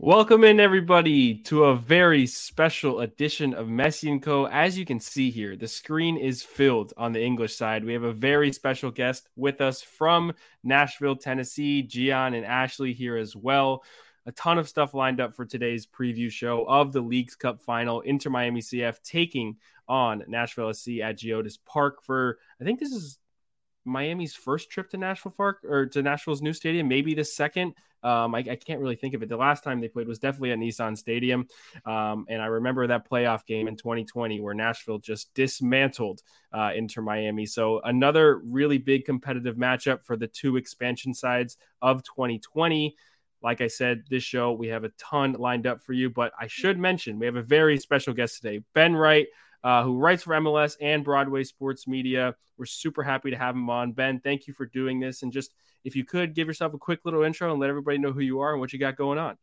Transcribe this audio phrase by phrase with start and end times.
[0.00, 4.46] Welcome in everybody to a very special edition of Messi and Co.
[4.46, 7.84] As you can see here, the screen is filled on the English side.
[7.84, 13.16] We have a very special guest with us from Nashville, Tennessee, Gian and Ashley here
[13.16, 13.82] as well.
[14.26, 18.00] A ton of stuff lined up for today's preview show of the Leagues Cup final.
[18.02, 19.56] Inter Miami CF taking
[19.88, 23.18] on Nashville SC at Geodis Park for I think this is
[23.88, 27.74] Miami's first trip to Nashville Park or to Nashville's new stadium, maybe the second.
[28.02, 29.28] Um, I, I, can't really think of it.
[29.28, 31.48] The last time they played was definitely at Nissan Stadium.
[31.84, 36.22] Um, and I remember that playoff game in 2020 where Nashville just dismantled
[36.52, 37.44] uh, Inter Miami.
[37.44, 42.94] So another really big competitive matchup for the two expansion sides of 2020.
[43.42, 46.46] Like I said, this show, we have a ton lined up for you, but I
[46.46, 49.26] should mention we have a very special guest today, Ben Wright
[49.68, 52.34] uh, who writes for MLS and Broadway Sports Media.
[52.56, 53.92] We're super happy to have him on.
[53.92, 55.22] Ben, thank you for doing this.
[55.22, 55.52] And just
[55.84, 58.40] if you could give yourself a quick little intro and let everybody know who you
[58.40, 59.36] are and what you got going on.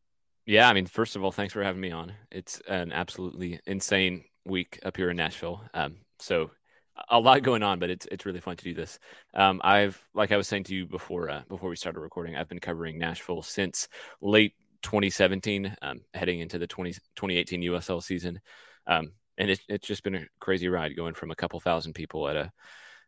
[0.48, 2.12] Yeah, I mean, first of all, thanks for having me on.
[2.32, 5.62] It's an absolutely insane week up here in Nashville.
[5.76, 6.50] Um, so
[7.08, 8.98] a lot going on, but it's it's really fun to do this.
[9.36, 12.50] Um, I've like I was saying to you before uh, before we started recording, I've
[12.50, 13.88] been covering Nashville since
[14.22, 18.42] late 2017, um, heading into the 20, 2018 USL season.
[18.88, 22.28] Um, and it, it's just been a crazy ride going from a couple thousand people
[22.28, 22.52] at a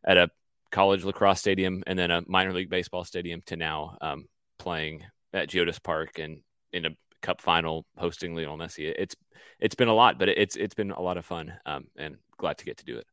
[0.05, 0.29] at a
[0.71, 4.25] college lacrosse stadium and then a minor league baseball stadium to now um,
[4.59, 6.41] playing at Geodis Park and
[6.73, 6.89] in a
[7.21, 8.93] cup final hosting Lionel Messi.
[8.97, 9.15] It's
[9.59, 12.57] it's been a lot, but it's it's been a lot of fun um, and glad
[12.57, 13.07] to get to do it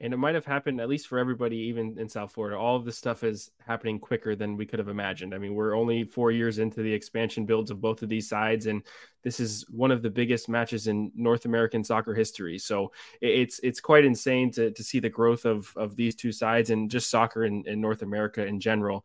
[0.00, 2.84] and it might have happened at least for everybody even in south florida all of
[2.84, 5.34] this stuff is happening quicker than we could have imagined.
[5.34, 8.66] I mean we're only four years into the expansion builds of both of these sides
[8.66, 8.82] and
[9.22, 12.58] this is one of the biggest matches in north american soccer history.
[12.58, 16.70] So it's it's quite insane to, to see the growth of of these two sides
[16.70, 19.04] and just soccer in, in north america in general.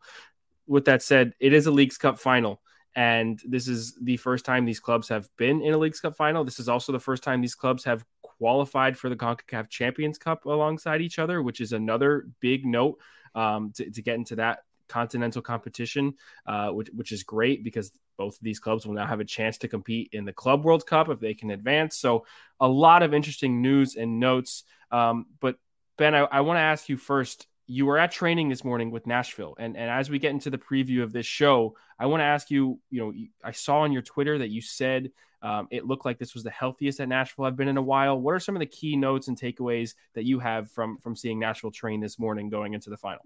[0.66, 2.60] With that said it is a leagues cup final
[2.96, 6.44] and this is the first time these clubs have been in a Leagues Cup final.
[6.44, 8.06] This is also the first time these clubs have
[8.38, 12.98] qualified for the CONCACAF Champions Cup alongside each other, which is another big note
[13.34, 16.14] um, to, to, get into that continental competition,
[16.46, 19.58] uh, which, which is great because both of these clubs will now have a chance
[19.58, 21.96] to compete in the Club World Cup if they can advance.
[21.96, 22.26] So,
[22.60, 24.64] a lot of interesting news and notes.
[24.90, 25.56] Um, but,
[25.98, 29.06] Ben, I, I want to ask you first you were at training this morning with
[29.06, 29.56] Nashville.
[29.58, 32.50] And, and as we get into the preview of this show, I want to ask
[32.50, 33.12] you, you know,
[33.42, 35.10] I saw on your Twitter that you said
[35.42, 38.18] um, it looked like this was the healthiest that Nashville I've been in a while.
[38.18, 41.38] What are some of the key notes and takeaways that you have from from seeing
[41.38, 43.22] Nashville train this morning going into the final?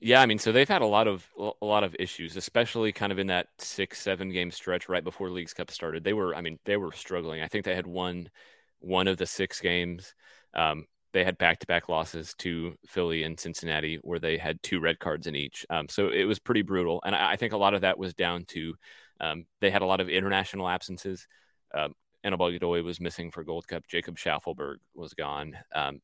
[0.00, 3.12] Yeah, I mean, so they've had a lot of a lot of issues, especially kind
[3.12, 6.02] of in that six seven game stretch right before Leagues Cup started.
[6.02, 7.40] They were, I mean, they were struggling.
[7.42, 8.30] I think they had won
[8.80, 10.14] one of the six games.
[10.54, 14.80] Um, they had back to back losses to Philly and Cincinnati, where they had two
[14.80, 15.64] red cards in each.
[15.70, 18.12] Um, so it was pretty brutal, and I, I, think a lot of that was
[18.12, 18.74] down to
[19.20, 21.26] um, they had a lot of international absences.
[21.72, 23.86] Um, Anibal Godoy was missing for Gold Cup.
[23.86, 25.56] Jacob Shaffelburg was gone.
[25.74, 26.00] Um,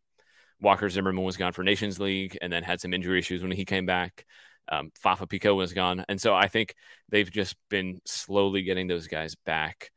[0.60, 3.64] Walker Zimmerman was gone for Nations League and then had some injury issues when he
[3.64, 4.26] came back.
[4.68, 6.04] Um, Fafa Picault was gone.
[6.08, 6.74] And so I think
[7.08, 9.90] they've just been slowly getting those guys back.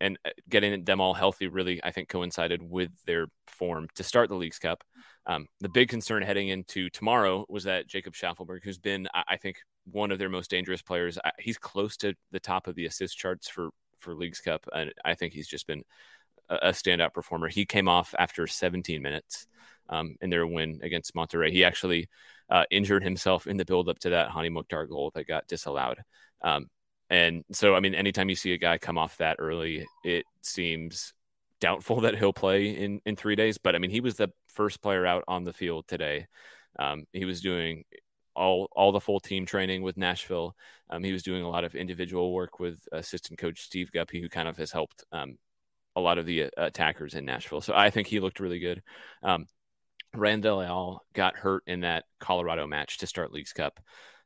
[0.00, 4.28] And uh, getting them all healthy really, I think, coincided with their form to start
[4.28, 4.82] the Leagues Cup.
[5.26, 9.58] Um, the big concern heading into tomorrow was that Jacob Shaffelburg, who's been, I think,
[9.90, 13.48] one of their most dangerous players, he's close to the top of the assist charts
[13.48, 15.82] for for Leagues Cup, and I think he's just been
[16.48, 17.48] a, standout performer.
[17.48, 19.46] He came off after 17 minutes
[19.88, 21.50] um, in their win against Monterrey.
[21.50, 22.08] He actually
[22.50, 26.02] uh, injured himself in the build up to that Hany Mukhtar goal that got disallowed.
[26.42, 26.68] Um,
[27.10, 31.12] and so, I mean, anytime you see a guy come off that early, it seems
[31.60, 33.58] doubtful that he'll play in in three days.
[33.58, 36.26] But I mean, he was the first player out on the field today.
[36.78, 37.84] Um, he was doing
[38.34, 40.56] all all the full team training with Nashville.
[40.90, 44.28] Um, he was doing a lot of individual work with assistant coach Steve Guppy, who
[44.28, 45.38] kind of has helped um,
[45.96, 47.60] a lot of the uh, attackers in Nashville.
[47.60, 48.82] So I think he looked really good.
[49.22, 49.46] Um,
[50.14, 53.80] Randall Leal got hurt in that Colorado match to start Leagues Cup.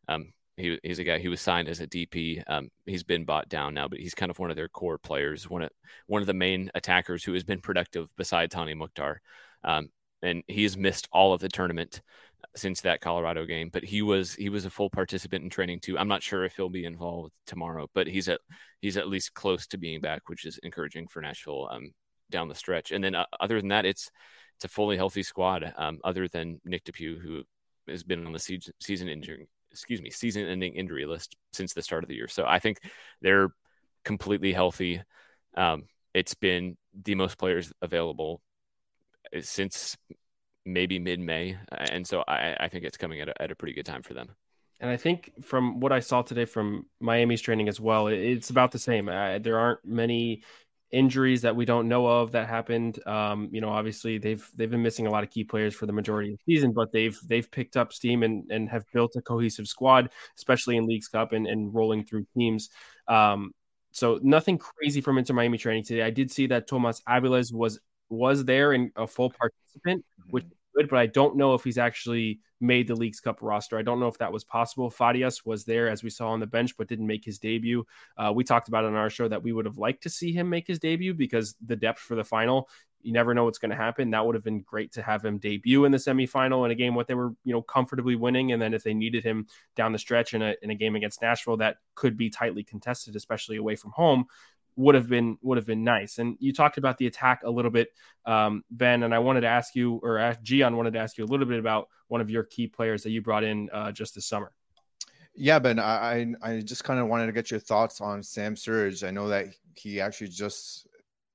[0.06, 2.42] Um, he, he's a guy who was signed as a DP.
[2.46, 5.48] Um, he's been bought down now, but he's kind of one of their core players,
[5.48, 5.70] one of
[6.06, 9.20] one of the main attackers who has been productive beside Hany Mukhtar.
[9.64, 9.88] Um,
[10.22, 12.00] and he has missed all of the tournament
[12.56, 15.98] since that Colorado game, but he was he was a full participant in training too.
[15.98, 18.40] I'm not sure if he'll be involved tomorrow, but he's at
[18.80, 21.92] he's at least close to being back, which is encouraging for Nashville um,
[22.30, 22.92] down the stretch.
[22.92, 24.10] And then uh, other than that, it's
[24.56, 25.72] it's a fully healthy squad.
[25.76, 27.42] Um, other than Nick DePuy, who
[27.88, 31.82] has been on the season season injury, excuse me, season ending injury list since the
[31.82, 32.28] start of the year.
[32.28, 32.80] So I think
[33.20, 33.50] they're
[34.04, 35.02] completely healthy.
[35.56, 35.84] Um,
[36.14, 38.40] it's been the most players available
[39.34, 39.96] uh, since
[40.64, 43.74] maybe mid May, and so I, I think it's coming at a, at a pretty
[43.74, 44.30] good time for them.
[44.80, 48.70] And I think from what I saw today from Miami's training as well, it's about
[48.70, 49.08] the same.
[49.08, 50.42] Uh, there aren't many
[50.90, 53.04] injuries that we don't know of that happened.
[53.06, 55.92] Um, you know, obviously they've they've been missing a lot of key players for the
[55.92, 59.22] majority of the season, but they've they've picked up steam and and have built a
[59.22, 62.70] cohesive squad, especially in Leagues Cup and, and rolling through teams.
[63.06, 63.52] Um,
[63.92, 66.02] so nothing crazy from Inter Miami training today.
[66.02, 67.80] I did see that Tomas Aviles was
[68.10, 70.44] was there and a full participant, which
[70.78, 73.78] good, but I don't know if he's actually made the Leagues Cup roster.
[73.78, 74.90] I don't know if that was possible.
[74.90, 77.84] Farias was there, as we saw on the bench, but didn't make his debut.
[78.16, 80.48] Uh, we talked about on our show that we would have liked to see him
[80.48, 82.68] make his debut because the depth for the final,
[83.00, 84.10] you never know what's going to happen.
[84.10, 86.94] That would have been great to have him debut in the semifinal in a game
[86.94, 88.52] what they were, you know, comfortably winning.
[88.52, 89.46] And then if they needed him
[89.76, 93.14] down the stretch in a, in a game against Nashville that could be tightly contested,
[93.14, 94.26] especially away from home,
[94.78, 96.18] would have been would have been nice.
[96.18, 97.88] And you talked about the attack a little bit,
[98.24, 101.24] um, Ben, and I wanted to ask you, or ask Gian wanted to ask you
[101.24, 104.14] a little bit about one of your key players that you brought in uh, just
[104.14, 104.52] this summer.
[105.34, 109.06] Yeah, Ben, I I just kind of wanted to get your thoughts on Sam Surridge.
[109.06, 110.86] I know that he actually just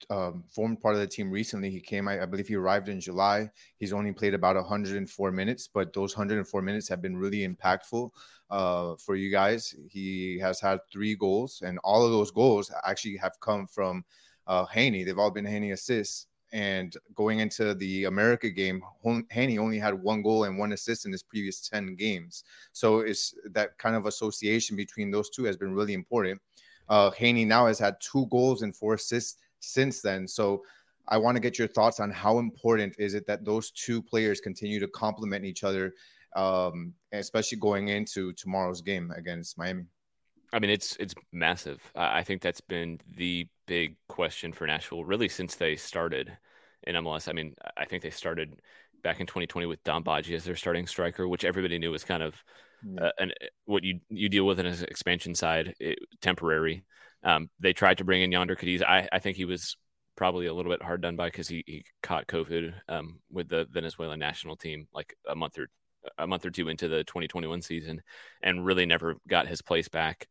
[0.10, 1.70] um, formed part of the team recently.
[1.70, 3.50] He came, I, I, believe he arrived in July.
[3.78, 8.10] He's only played about 104 minutes, but those 104 minutes have been really impactful
[8.50, 9.76] uh, for you guys.
[9.90, 14.04] He has had three goals, and all of those goals actually have come from
[14.48, 15.04] uh, Hany.
[15.04, 16.28] They've all been Hany assists.
[16.52, 18.84] And going into the America game,
[19.32, 22.44] Hany only had one goal and one assist in his previous 10 games.
[22.74, 26.40] So it's that kind of association between those two has been really important.
[26.90, 30.28] Uh, Hany now has had two goals and four assists since then.
[30.28, 30.64] So
[31.08, 34.40] I want to get your thoughts on how important is it that those two players
[34.40, 35.94] continue to complement each other,
[36.36, 39.86] um, especially going into tomorrow's game against Miami.
[40.54, 41.82] I mean, it's it's massive.
[41.96, 46.38] I think that's been the big question for Nashville really since they started
[46.84, 47.28] in MLS.
[47.28, 48.60] I mean, I think they started
[49.04, 52.22] back in 2020 with Dom Badji as their starting striker, which everybody knew was kind
[52.22, 52.36] of
[53.02, 53.32] uh, an,
[53.66, 56.84] what you you deal with in an expansion side, it, temporary.
[57.24, 58.82] Um, they tried to bring in Jhonder Cadiz.
[58.82, 59.78] I, I think he was
[60.16, 63.66] probably a little bit hard done by because he, he caught COVID um, with the
[63.72, 65.68] Venezuelan national team like a month or
[66.18, 68.02] a month or two into the 2021 season,
[68.42, 70.28] and really never got his place back.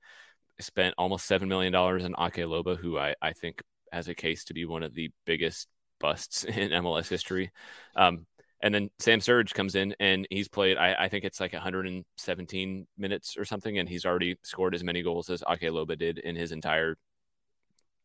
[0.61, 4.45] Spent almost seven million dollars on Ake Loba, who I, I think has a case
[4.45, 5.69] to be one of the biggest
[5.99, 7.51] busts in MLS history.
[7.97, 8.27] Um,
[8.63, 12.87] and then Sam Surridge comes in and he's played, I, I, think it's like 117
[12.97, 16.37] minutes or something, and he's already scored as many goals as Ake Loba did in
[16.37, 16.97] his entire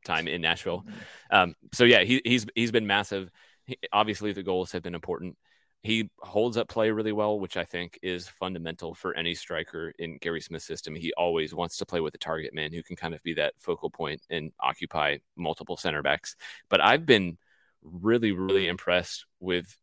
[0.03, 0.85] time in Nashville.
[1.29, 3.29] Um, so yeah, he, he's he's been massive.
[3.65, 5.37] He, obviously, the goals have been important.
[5.83, 10.17] He holds up play really well, which I think is fundamental for any striker in
[10.17, 10.95] Gary Smith's system.
[10.95, 13.53] He always wants to play with a target man who can kind of be that
[13.59, 16.35] focal point and occupy multiple center backs.
[16.67, 17.37] But I've been
[17.83, 19.77] really, really impressed with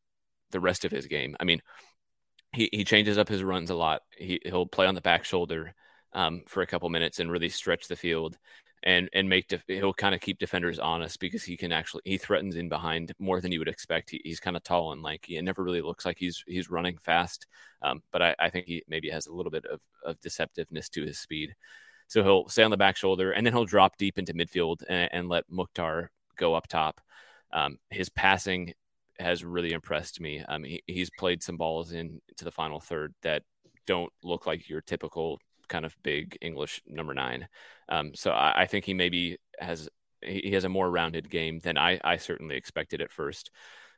[0.55, 1.37] the rest of his game.
[1.39, 1.61] I mean,
[2.55, 4.03] he, he changes up his runs a lot.
[4.17, 5.75] He, he'll play on the back shoulder
[6.15, 8.39] um, for a couple minutes and really stretch the field
[8.85, 12.19] and and make def- he'll kind of keep defenders honest because he can actually he
[12.19, 14.11] threatens in behind more than you would expect.
[14.11, 16.99] He, he's kind of tall and lanky and never really looks like he's he's running
[16.99, 17.47] fast.
[17.83, 21.03] Um, but I, I think he maybe has a little bit of, of deceptiveness to
[21.03, 21.55] his speed.
[22.07, 25.09] So he'll stay on the back shoulder and then he'll drop deep into midfield and,
[25.13, 27.01] and let Mukhtar go up top.
[27.53, 28.75] Um, his passing
[29.19, 30.43] has really impressed me.
[30.49, 33.43] Um, he, he's played some balls in to the final third that
[33.87, 37.49] don't look like your typical kind of big English number nine.
[37.89, 39.89] Um, so I, I, think he maybe has
[40.23, 43.51] he has a more rounded game than I, I certainly expected at first.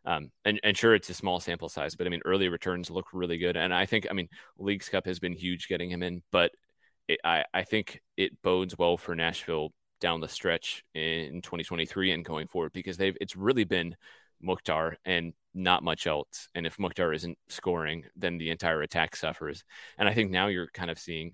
[0.05, 3.07] Um, and, and sure, it's a small sample size, but I mean, early returns look
[3.13, 3.57] really good.
[3.57, 6.53] And I think, I mean, Leagues Cup has been huge getting him in, but
[7.09, 12.25] it, I, I think it bodes well for Nashville down the stretch in 2023 and
[12.25, 13.97] going forward because they've it's really been
[14.41, 16.49] Mukhtar and not much else.
[16.55, 19.65] And if Mukhtar isn't scoring, then the entire attack suffers.
[19.99, 21.33] And I think now you're kind of seeing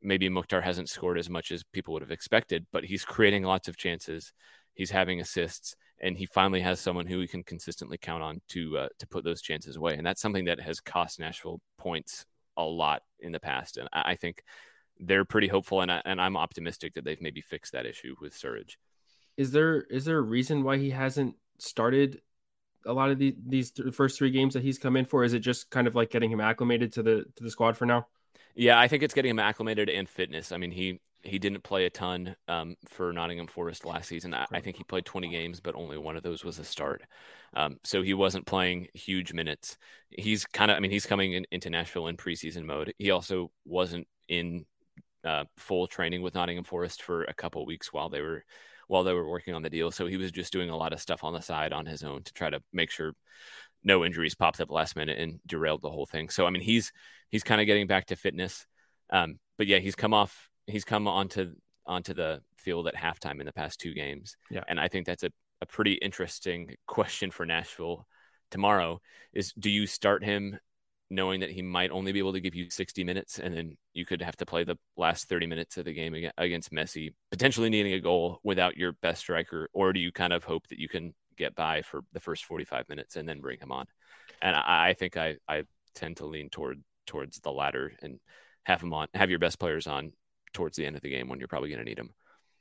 [0.00, 3.68] maybe Mukhtar hasn't scored as much as people would have expected, but he's creating lots
[3.68, 4.32] of chances.
[4.74, 8.78] He's having assists, and he finally has someone who he can consistently count on to
[8.78, 9.94] uh, to put those chances away.
[9.96, 12.24] And that's something that has cost Nashville points
[12.56, 13.76] a lot in the past.
[13.76, 14.44] And I think
[15.00, 18.34] they're pretty hopeful, and I, and I'm optimistic that they've maybe fixed that issue with
[18.34, 18.76] Surridge.
[19.36, 22.20] Is there is there a reason why he hasn't started
[22.86, 25.24] a lot of the, these th- first three games that he's come in for?
[25.24, 27.86] Is it just kind of like getting him acclimated to the to the squad for
[27.86, 28.06] now?
[28.54, 30.52] Yeah, I think it's getting him acclimated and fitness.
[30.52, 34.34] I mean, he he didn't play a ton um, for Nottingham Forest last season.
[34.34, 37.02] I, I, think he played 20 games, but only one of those was a start.
[37.54, 39.76] Um, so he wasn't playing huge minutes.
[40.10, 42.94] He's kind of, I mean, he's coming in, into Nashville in preseason mode.
[42.98, 44.64] He also wasn't in
[45.24, 48.44] uh, full training with Nottingham Forest for a couple weeks while they were
[48.88, 49.90] while they were working on the deal.
[49.90, 52.22] So he was just doing a lot of stuff on the side on his own
[52.24, 53.12] to try to make sure
[53.84, 56.28] no injuries popped up last minute and derailed the whole thing.
[56.28, 56.92] So I mean, he's
[57.28, 58.66] he's kind of getting back to fitness.
[59.10, 61.54] Um, but yeah, he's come off he's come onto
[61.86, 64.36] onto the field at halftime in the past two games.
[64.50, 64.64] Yeah.
[64.68, 65.30] And I think that's a,
[65.62, 68.06] a pretty interesting question for Nashville
[68.50, 69.00] tomorrow
[69.32, 70.58] is do you start him
[71.10, 74.04] knowing that he might only be able to give you 60 minutes and then you
[74.04, 77.94] could have to play the last 30 minutes of the game against Messi, potentially needing
[77.94, 79.68] a goal without your best striker?
[79.72, 82.88] Or do you kind of hope that you can get by for the first 45
[82.88, 83.86] minutes and then bring him on?
[84.42, 85.62] And I, I think I, I
[85.94, 88.20] tend to lean toward towards the latter and
[88.64, 90.12] have him on, have your best players on
[90.52, 92.10] towards the end of the game when you're probably going to need them.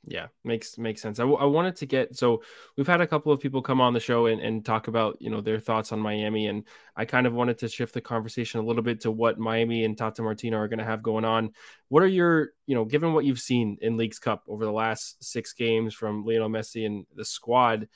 [0.10, 1.20] Yeah, makes makes sense.
[1.20, 2.42] I, w- I wanted to get so
[2.78, 5.30] we've had a couple of people come on the show and, and talk about you
[5.30, 6.64] know their thoughts on Miami, and
[6.96, 9.98] I kind of wanted to shift the conversation a little bit to what Miami and
[9.98, 11.52] Tata Martino are going to have going on.
[11.90, 15.22] What are your you know given what you've seen in Leagues Cup over the last
[15.22, 17.90] six games from Lionel Messi and the squad,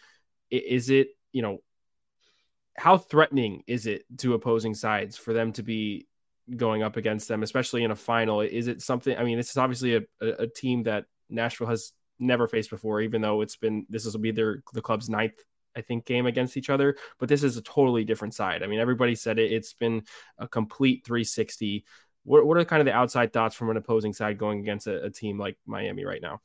[0.50, 1.60] is it you know
[2.76, 6.08] how threatening is it to opposing sides for them to be
[6.58, 8.42] going up against them, especially in a final?
[8.42, 9.16] Is it something?
[9.16, 13.02] I mean, this is obviously a, a, a team that Nashville has never faced before,
[13.02, 15.34] even though it's been this will be their the club's ninth
[15.76, 18.64] I think game against each other, but this is a totally different side.
[18.64, 20.04] I mean, everybody said it, it's been
[20.38, 21.86] a complete 360.
[22.24, 25.06] What, what are kind of the outside thoughts from an opposing side going against a,
[25.06, 26.42] a team like Miami right now?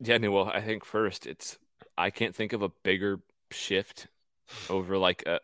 [0.00, 1.58] Yeah, well, I think first it's
[1.96, 4.08] I can't think of a bigger shift
[4.68, 5.40] over like a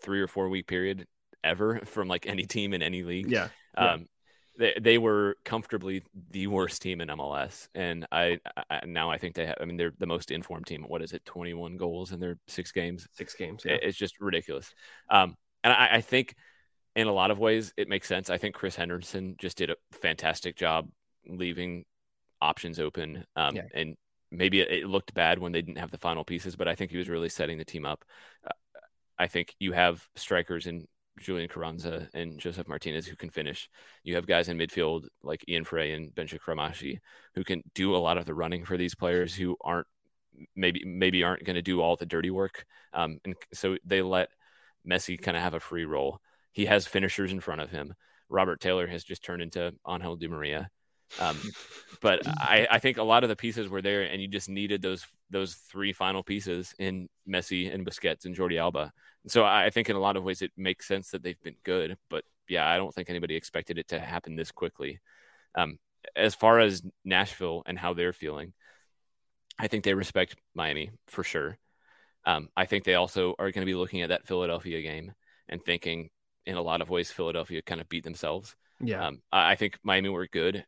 [0.00, 1.06] three or four week period
[1.44, 3.30] ever from like any team in any league.
[3.30, 3.48] Yeah.
[3.76, 4.08] Um,
[4.60, 8.38] they, they were comfortably the worst team in MLS, and I,
[8.70, 9.56] I, now I think they have.
[9.60, 10.84] I mean, they're the most informed team.
[10.86, 11.24] What is it?
[11.24, 13.08] Twenty one goals in their six games.
[13.12, 13.62] Six games.
[13.64, 13.78] Yeah.
[13.82, 14.72] It's just ridiculous.
[15.08, 16.34] Um, and I, I think
[16.94, 18.28] in a lot of ways it makes sense.
[18.28, 20.90] I think Chris Henderson just did a fantastic job
[21.26, 21.84] leaving
[22.42, 23.24] options open.
[23.36, 23.62] Um, yeah.
[23.74, 23.96] and
[24.30, 26.90] maybe it, it, looked bad when they didn't have the final pieces, but I think
[26.90, 28.04] he was really setting the team up.
[28.46, 28.50] Uh,
[29.18, 30.86] I think you have strikers in
[31.18, 33.68] Julian Carranza and Josef Martinez who can finish.
[34.04, 36.98] You have guys in midfield like Ian Fray and Benja Cremaschi
[37.34, 39.86] who can do a lot of the running for these players who aren't
[40.56, 42.64] maybe maybe aren't going to do all the dirty work.
[42.92, 44.30] Um, and so they let
[44.88, 46.20] Messi kind of have a free role.
[46.52, 47.94] He has finishers in front of him.
[48.28, 50.70] Robert Taylor has just turned into Angel Di Maria.
[51.18, 51.38] Um,
[52.00, 54.80] but I, I think a lot of the pieces were there, and you just needed
[54.80, 58.92] those those three final pieces in Messi and Busquets and Jordi Alba.
[59.26, 61.96] So I think in a lot of ways it makes sense that they've been good,
[62.08, 65.00] but yeah, I don't think anybody expected it to happen this quickly.
[65.54, 65.78] Um,
[66.16, 68.52] as far as Nashville and how they're feeling,
[69.58, 71.58] I think they respect Miami for sure.
[72.24, 75.12] Um, I think they also are going to be looking at that Philadelphia game
[75.48, 76.10] and thinking,
[76.46, 78.56] in a lot of ways, Philadelphia kind of beat themselves.
[78.80, 80.64] Yeah, um, I, I think Miami were good,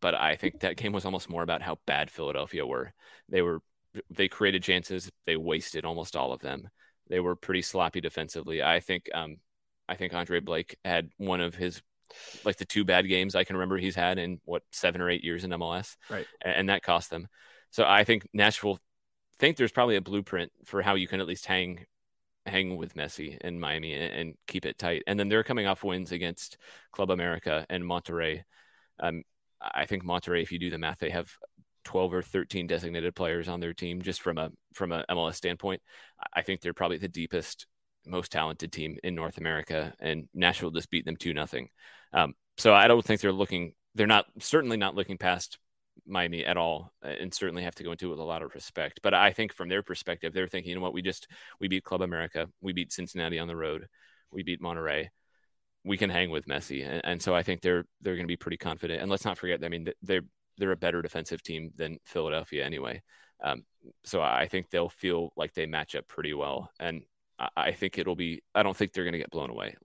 [0.00, 2.92] but I think that game was almost more about how bad Philadelphia were.
[3.28, 3.60] They were
[4.10, 6.68] they created chances, they wasted almost all of them.
[7.08, 8.62] They were pretty sloppy defensively.
[8.62, 9.36] I think um,
[9.88, 11.82] I think Andre Blake had one of his
[12.44, 15.24] like the two bad games I can remember he's had in what seven or eight
[15.24, 16.26] years in MLS, right?
[16.44, 17.28] And that cost them.
[17.70, 18.78] So I think Nashville
[19.38, 21.84] think there's probably a blueprint for how you can at least hang
[22.46, 25.02] hang with Messi in Miami and, and keep it tight.
[25.06, 26.58] And then they're coming off wins against
[26.92, 28.44] Club America and Monterrey.
[29.00, 29.24] Um,
[29.60, 31.30] I think Monterrey, if you do the math, they have
[31.86, 35.80] 12 or 13 designated players on their team just from a from a MLS standpoint.
[36.34, 37.66] I think they're probably the deepest,
[38.04, 41.68] most talented team in North America, and Nashville just beat them two nothing.
[42.12, 43.72] Um, so I don't think they're looking.
[43.94, 45.58] They're not certainly not looking past
[46.04, 48.98] Miami at all, and certainly have to go into it with a lot of respect.
[49.00, 51.28] But I think from their perspective, they're thinking, you know what, we just
[51.60, 53.86] we beat Club America, we beat Cincinnati on the road,
[54.32, 55.08] we beat Monterrey,
[55.84, 58.36] We can hang with Messi, and, and so I think they're they're going to be
[58.36, 59.00] pretty confident.
[59.02, 60.22] And let's not forget, I mean, they're
[60.58, 63.02] they're a better defensive team than Philadelphia anyway.
[63.42, 63.64] Um,
[64.04, 67.02] so I think they'll feel like they match up pretty well, and
[67.38, 68.42] I, I think it'll be.
[68.54, 69.76] I don't think they're going to get blown away.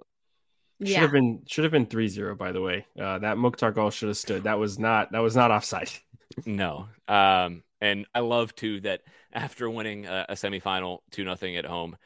[0.83, 2.87] Should have been should have been 3-0, by the way.
[2.99, 4.43] Uh, that Mukhtar goal should have stood.
[4.43, 5.89] That was not that was not offside.
[6.45, 6.87] no.
[7.07, 9.01] Um, and I love too that
[9.31, 11.97] after winning a, a semifinal two nothing at home,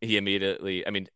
[0.00, 0.86] he immediately.
[0.86, 1.08] I mean,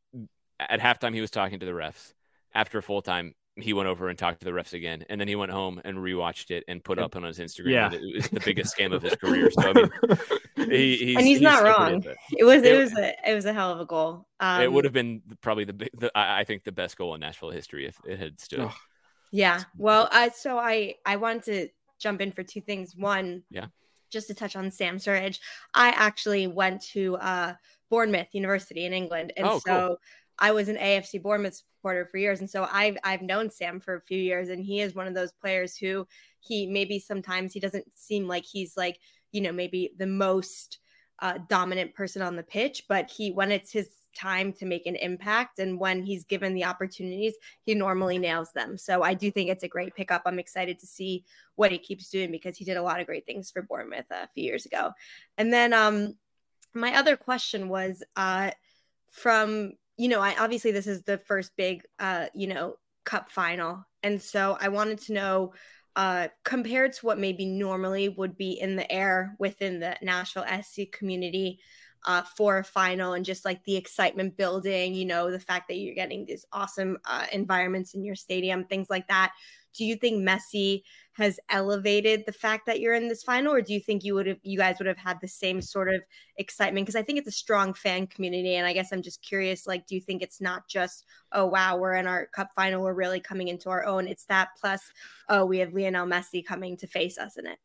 [0.59, 2.13] at halftime he was talking to the refs.
[2.55, 5.35] After full time, he went over and talked to the refs again, and then he
[5.35, 7.71] went home and rewatched it and put up on his Instagram.
[7.71, 7.91] Yeah.
[7.93, 9.51] it was the biggest game of his career.
[9.51, 12.03] So I mean, he, he's, and he's, he's not wrong.
[12.03, 12.17] It.
[12.39, 12.45] it.
[12.45, 14.27] was it, it, was a it was a hell of a goal.
[14.41, 17.51] Um, it would have been probably the, the I think the best goal in Nashville
[17.51, 18.69] history if it had stood.
[19.33, 19.63] Yeah.
[19.77, 22.95] Well, uh, so I I wanted to jump in for two things.
[22.95, 23.67] One, yeah,
[24.11, 25.39] just to touch on Sam Surridge,
[25.73, 27.55] I actually went to uh,
[27.89, 29.89] Bournemouth University in England, and oh, so.
[29.89, 29.99] Cool
[30.39, 33.95] I was an AFC Bournemouth supporter for years, and so I've I've known Sam for
[33.95, 36.07] a few years, and he is one of those players who
[36.41, 38.99] he maybe sometimes he doesn't seem like he's like
[39.33, 40.79] you know maybe the most
[41.21, 44.97] uh, dominant person on the pitch, but he when it's his time to make an
[44.97, 48.79] impact and when he's given the opportunities he normally nails them.
[48.79, 50.23] So i do think it's a great pickup.
[50.25, 51.25] I'm excited to see
[51.55, 54.29] what he keeps doing because he did a lot of great things for bournemouth a
[54.29, 54.93] few years ago.
[55.37, 56.17] And then um
[56.73, 58.53] my other question was uh
[59.11, 63.85] from you know, I obviously this is the first big uh, you know, cup final.
[64.03, 65.53] And so I wanted to know
[65.97, 70.93] uh, compared to what maybe normally would be in the air within the Nashville SC
[70.93, 71.61] community
[72.07, 75.77] uh, for a final and just like the excitement building, you know, the fact that
[75.77, 79.33] you're getting these awesome uh, environments in your stadium, things like that.
[79.77, 80.83] Do you think Messi
[81.13, 84.27] has elevated the fact that you're in this final, or do you think you would
[84.27, 86.01] have, you guys would have had the same sort of
[86.39, 86.87] excitement?
[86.87, 89.67] Because I think it's a strong fan community, and I guess I'm just curious.
[89.67, 92.95] Like, do you think it's not just, oh wow, we're in our cup final, we're
[92.95, 94.09] really coming into our own?
[94.09, 94.81] It's that plus,
[95.29, 97.59] oh, we have Lionel Messi coming to face us in it.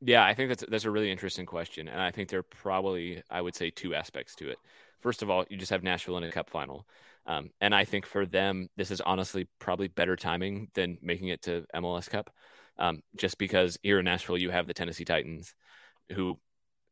[0.00, 3.22] Yeah, I think that's that's a really interesting question, and I think there are probably,
[3.30, 4.58] I would say, two aspects to it.
[5.00, 6.86] First of all, you just have Nashville in a cup final.
[7.26, 11.42] Um, and I think for them, this is honestly probably better timing than making it
[11.42, 12.30] to MLS Cup,
[12.78, 15.54] um, just because here in Nashville you have the Tennessee Titans,
[16.12, 16.38] who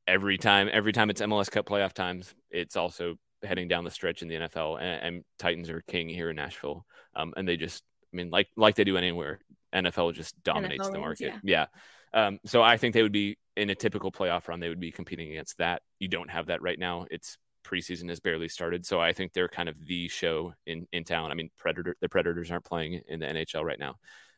[0.06, 4.20] every time every time it's MLS Cup playoff times, it's also heading down the stretch
[4.20, 7.82] in the NFL, and, and Titans are king here in Nashville, um, and they just,
[8.12, 9.40] I mean, like like they do anywhere,
[9.74, 11.30] NFL just dominates NFL the market.
[11.32, 11.60] Wins, yeah.
[11.60, 11.66] yeah.
[12.12, 14.92] Um, so I think they would be in a typical playoff run, they would be
[14.92, 15.82] competing against that.
[15.98, 17.06] You don't have that right now.
[17.10, 18.86] It's preseason has barely started.
[18.86, 21.30] So I think they're kind of the show in, in town.
[21.30, 23.96] I mean, Predator, the Predators aren't playing in the NHL right now.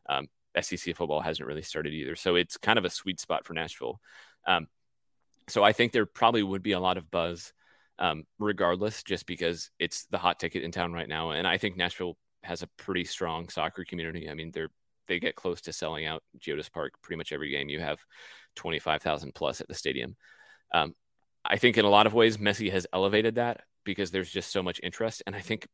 [0.09, 0.28] Um,
[0.61, 2.16] SEC football hasn't really started either.
[2.16, 4.00] So it's kind of a sweet spot for Nashville.
[4.46, 4.66] Um,
[5.48, 7.52] so I think there probably would be a lot of buzz
[7.98, 11.31] um, regardless, just because it's the hot ticket in town right now.
[11.31, 14.31] And I think Nashville has a pretty strong soccer community.
[14.31, 14.70] I mean, they're
[15.08, 17.68] they get close to selling out Geodis Park pretty much every game.
[17.68, 17.98] You have
[18.56, 20.16] 25,000 plus at the stadium.
[20.72, 20.94] Um,
[21.44, 24.62] I think in a lot of ways, Messi has elevated that because there's just so
[24.62, 25.22] much interest.
[25.26, 25.66] And I think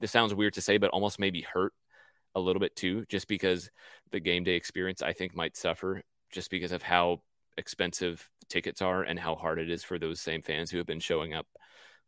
[0.00, 1.72] this sounds weird to say, but almost maybe hurt
[2.34, 3.70] a little bit too, just because
[4.10, 7.22] the game day experience I think might suffer just because of how
[7.58, 11.00] expensive tickets are and how hard it is for those same fans who have been
[11.00, 11.46] showing up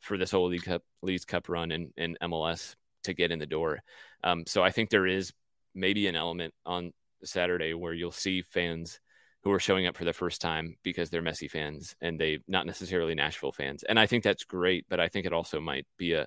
[0.01, 3.47] for this whole League Cup, League Cup run in, in MLS to get in the
[3.47, 3.81] door.
[4.23, 5.33] Um, so I think there is
[5.75, 6.93] maybe an element on
[7.25, 9.01] Saturday where you'll see fans
[9.43, 12.67] who are showing up for the first time because they're Messi fans and they not
[12.67, 13.83] necessarily Nashville fans.
[13.83, 16.27] And I think that's great, but I think it also might be a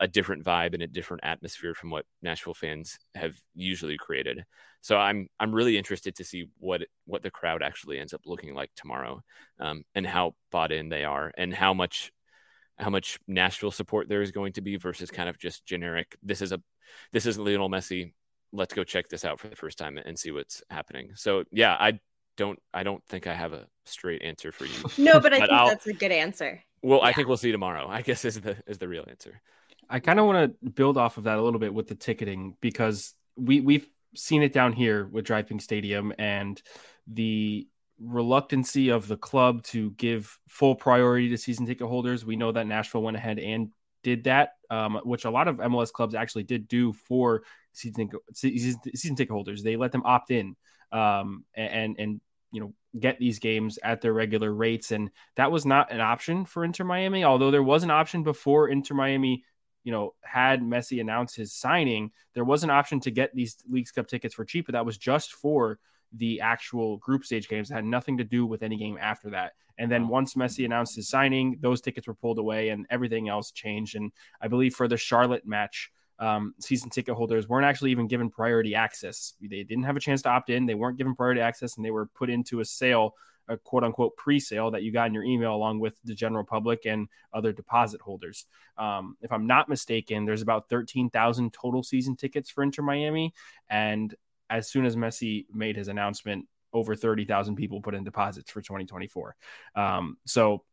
[0.00, 4.44] a different vibe and a different atmosphere from what Nashville fans have usually created.
[4.80, 8.54] So I'm I'm really interested to see what what the crowd actually ends up looking
[8.54, 9.22] like tomorrow,
[9.60, 12.12] um, and how bought in they are, and how much
[12.78, 16.16] how much Nashville support there is going to be versus kind of just generic.
[16.22, 16.60] This is a
[17.12, 18.12] this is Lionel Messi.
[18.52, 21.12] Let's go check this out for the first time and see what's happening.
[21.14, 22.00] So yeah, I
[22.36, 24.78] don't I don't think I have a straight answer for you.
[24.96, 26.62] No, but I but think I'll, that's a good answer.
[26.82, 27.08] Well, yeah.
[27.08, 27.86] I think we'll see tomorrow.
[27.88, 29.40] I guess is the is the real answer.
[29.90, 32.56] I kind of want to build off of that a little bit with the ticketing
[32.60, 36.62] because we we've seen it down here with DRV PNK Stadium and
[37.06, 37.68] the
[38.00, 42.24] reluctancy of the club to give full priority to season ticket holders.
[42.24, 43.70] We know that Nashville went ahead and
[44.02, 47.42] did that, um, which a lot of MLS clubs actually did do for
[47.78, 49.62] season, season, ticket holders.
[49.62, 50.56] They let them opt in
[50.92, 52.20] um, and and
[52.52, 54.90] you know get these games at their regular rates.
[54.92, 58.68] And that was not an option for Inter Miami although there was an option before
[58.68, 59.44] Inter Miami
[59.84, 63.92] you know had Messi announce his signing there was an option to get these Leagues
[63.92, 65.78] Cup tickets for cheap but that was just for
[66.12, 67.70] the actual group stage games.
[67.70, 69.52] It had nothing to do with any game after that.
[69.78, 73.52] And then once Messi announced his signing those tickets were pulled away and everything else
[73.52, 73.94] changed.
[73.94, 74.10] And
[74.40, 78.74] I believe for the Charlotte match um, season ticket holders weren't actually even given priority
[78.74, 79.34] access.
[79.40, 80.66] They didn't have a chance to opt in.
[80.66, 83.14] They weren't given priority access, and they were put into a sale
[83.48, 86.86] a quote unquote pre-sale that you got in your email along with the general public
[86.86, 88.46] and other deposit holders.
[88.76, 93.32] Um, if I'm not mistaken, there's about 13,000 total season tickets for Inter Miami,
[93.68, 94.14] and
[94.50, 99.34] as soon as Messi made his announcement, over 30,000 people put in deposits for 2024.
[99.74, 100.64] Um, so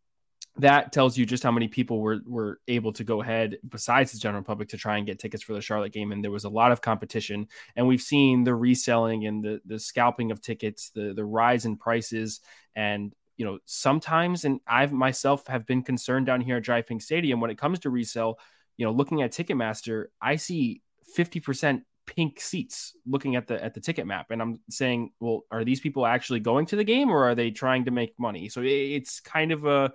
[0.57, 4.17] that tells you just how many people were were able to go ahead besides the
[4.17, 6.49] general public to try and get tickets for the Charlotte game and there was a
[6.49, 7.47] lot of competition.
[7.75, 11.77] And we've seen the reselling and the the scalping of tickets the the rise in
[11.77, 12.39] prices.
[12.75, 17.01] And you know sometimes and I've myself have been concerned down here at DRV PNK
[17.01, 18.39] Stadium when it comes to resale
[18.77, 20.81] you know looking at Ticketmaster I see
[21.17, 24.27] 50% pink seats looking at the at the ticket map.
[24.29, 27.51] And i'm saying well are these people actually going to the game or are they
[27.51, 28.47] trying to make money?
[28.47, 29.91] So it's kind of a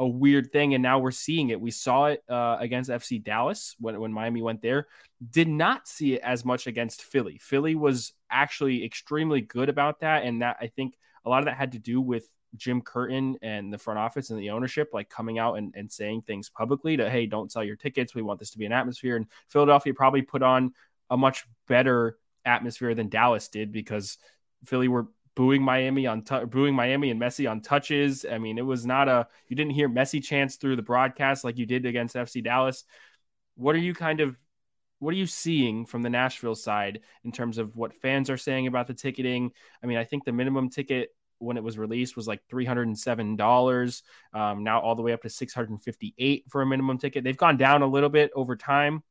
[0.00, 1.60] a weird thing, and now we're seeing it.
[1.60, 4.88] We saw it uh, against FC Dallas when when Miami went there.
[5.30, 7.38] Did not see it as much against Philly.
[7.38, 11.56] Philly was actually extremely good about that, and that I think a lot of that
[11.56, 12.24] had to do with
[12.56, 16.22] Jim Curtin and the front office and the ownership, like coming out and, and saying
[16.22, 18.14] things publicly to, hey, don't sell your tickets.
[18.14, 19.16] We want this to be an atmosphere.
[19.16, 20.72] And Philadelphia probably put on
[21.10, 24.16] a much better atmosphere than Dallas did because
[24.64, 25.08] Philly were
[25.40, 28.26] booing Miami on t- booing Miami and Messi on touches.
[28.30, 31.56] I mean, it was not a you didn't hear Messi chants through the broadcast like
[31.56, 32.84] you did against FC Dallas.
[33.54, 34.36] What are you kind of
[34.98, 38.66] what are you seeing from the Nashville side in terms of what fans are saying
[38.66, 39.52] about the ticketing?
[39.82, 44.02] I mean, I think the minimum ticket when it was released was like $307
[44.34, 47.80] um, now all the way up to 658 for a minimum ticket they've gone down
[47.80, 49.02] a little bit over time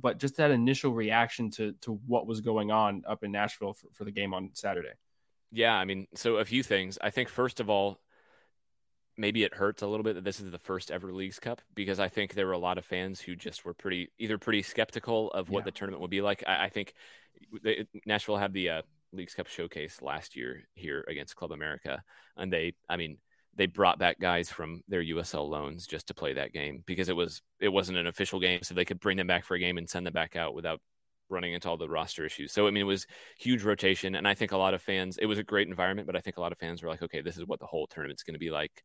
[0.00, 3.88] but just that initial reaction to to what was going on up in nashville for,
[3.92, 4.94] for the game on saturday
[5.50, 6.98] yeah, I mean, so a few things.
[7.02, 7.98] I think first of all,
[9.16, 11.98] maybe it hurts a little bit that this is the first ever Leagues Cup because
[11.98, 15.30] I think there were a lot of fans who just were pretty either pretty skeptical
[15.32, 15.64] of what yeah.
[15.64, 16.44] the tournament would be like.
[16.46, 16.94] I, I think
[17.62, 18.82] they, Nashville had the uh,
[19.12, 22.02] Leagues Cup showcase last year here against Club America,
[22.36, 23.18] and they, I mean,
[23.54, 27.16] they brought back guys from their USL loans just to play that game because it
[27.16, 29.78] was it wasn't an official game, so they could bring them back for a game
[29.78, 30.80] and send them back out without
[31.28, 32.52] running into all the roster issues.
[32.52, 33.06] So I mean, it was
[33.38, 35.18] huge rotation, and I think a lot of fans.
[35.18, 37.20] It was a great environment, but I think a lot of fans were like, okay,
[37.20, 38.82] this is what the whole tournament's going to be like.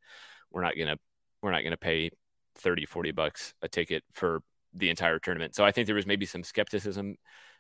[0.52, 0.98] We're not gonna
[1.42, 2.12] we're not gonna pay
[2.56, 4.42] 30, 40 bucks a ticket for
[4.74, 5.56] the entire tournament.
[5.56, 7.16] So I think there was maybe some skepticism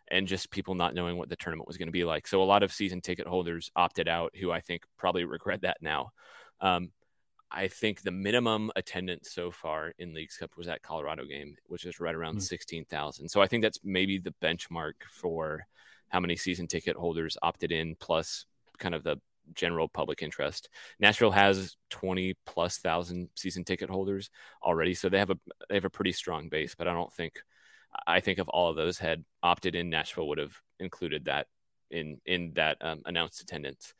[0.09, 2.27] and just people not knowing what the tournament was going to be like.
[2.27, 5.77] So a lot of season ticket holders opted out, who I think probably regret that
[5.81, 6.11] now.
[6.61, 6.89] Um,
[7.53, 11.85] I think the minimum attendance so far in Leagues Cup was that Colorado game, which
[11.85, 12.41] is right around mm-hmm.
[12.41, 13.29] 16,000.
[13.29, 15.67] So I think that's maybe the benchmark for
[16.09, 18.45] how many season ticket holders opted in, plus
[18.79, 19.17] kind of the
[19.53, 20.69] general public interest.
[20.99, 24.31] Nashville has 20 plus thousand season ticket holders
[24.63, 25.37] already, so they have a
[25.69, 26.75] they have a pretty strong base.
[26.75, 27.41] But I don't think
[28.07, 31.47] I think if all of those had opted in, Nashville would have included that
[31.91, 33.93] in in that um, announced attendance.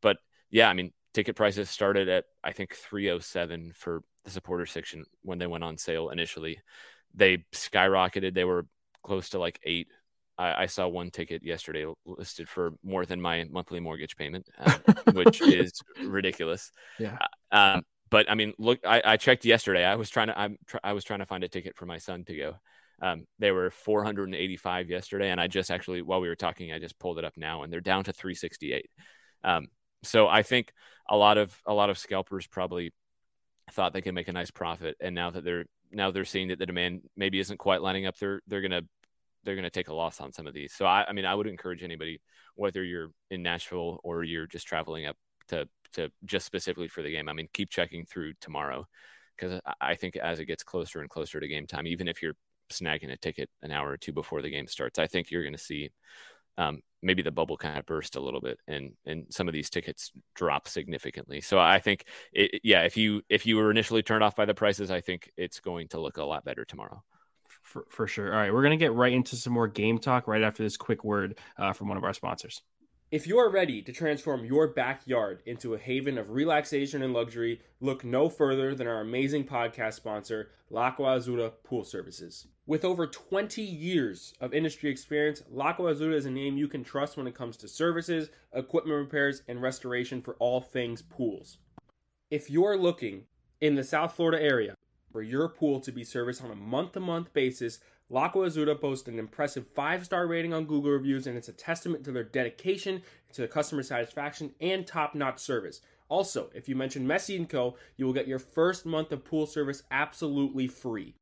[0.00, 0.18] But
[0.50, 5.38] yeah, I mean, ticket prices started at I think 307 for the supporter section when
[5.38, 6.60] they went on sale initially.
[7.14, 8.34] They skyrocketed.
[8.34, 8.66] They were
[9.02, 9.88] close to like eight.
[10.38, 14.78] I, I saw one ticket yesterday listed for more than my monthly mortgage payment, uh,
[15.12, 16.70] which is ridiculous.
[16.98, 17.18] Yeah.
[17.50, 19.84] Uh, um, but I mean, look, I, I, checked yesterday.
[19.84, 21.98] I was trying to I'm tr- I was trying to find a ticket for my
[21.98, 22.54] son to go.
[23.02, 26.98] Um, they were 485 yesterday, and I just actually while we were talking, I just
[26.98, 28.90] pulled it up now, and they're down to 368.
[29.44, 29.68] Um,
[30.02, 30.72] so I think
[31.08, 32.92] a lot of a lot of scalpers probably
[33.72, 36.58] thought they could make a nice profit, and now that they're now they're seeing that
[36.58, 38.82] the demand maybe isn't quite lining up, they're they're gonna
[39.44, 40.72] they're gonna take a loss on some of these.
[40.72, 42.20] So I, I mean, I would encourage anybody,
[42.54, 45.16] whether you're in Nashville or you're just traveling up
[45.48, 47.28] to to just specifically for the game.
[47.28, 48.86] I mean, keep checking through tomorrow
[49.36, 52.36] because I think as it gets closer and closer to game time, even if you're
[52.70, 55.54] snagging a ticket an hour or two before the game starts, I think you're going
[55.54, 55.90] to see
[56.60, 59.70] um, maybe the bubble kind of burst a little bit and and some of these
[59.70, 61.40] tickets drop significantly.
[61.40, 64.54] So i think it, yeah if you if you were initially turned off by the
[64.54, 67.02] prices i think it's going to look a lot better tomorrow.
[67.62, 68.32] For, for sure.
[68.32, 70.76] All right we're going to get right into some more game talk right after this
[70.76, 72.62] quick word uh, from one of our sponsors.
[73.10, 77.60] If you are ready to transform your backyard into a haven of relaxation and luxury,
[77.80, 82.46] look no further than our amazing podcast sponsor, L'Acqua Azzurra Pool Services.
[82.70, 87.16] With over 20 years of industry experience, L'Acqua Azzurra is a name you can trust
[87.16, 91.58] when it comes to services, equipment repairs, and restoration for all things pools.
[92.30, 93.24] If you're looking
[93.60, 94.76] in the South Florida area
[95.10, 99.08] for your pool to be serviced on a month to month basis, L'Acqua Azzurra boasts
[99.08, 103.02] an impressive five star rating on Google reviews, and it's a testament to their dedication
[103.32, 105.80] to customer satisfaction and top notch service.
[106.08, 109.48] Also, if you mention Messi & Co., you will get your first month of pool
[109.48, 111.16] service absolutely free.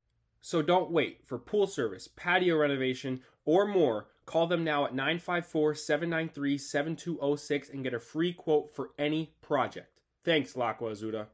[0.48, 4.06] So don't wait for pool service, patio renovation, or more.
[4.24, 10.00] Call them now at 954 793 7206 and get a free quote for any project.
[10.24, 11.26] Thanks, L'Acqua Azzurra.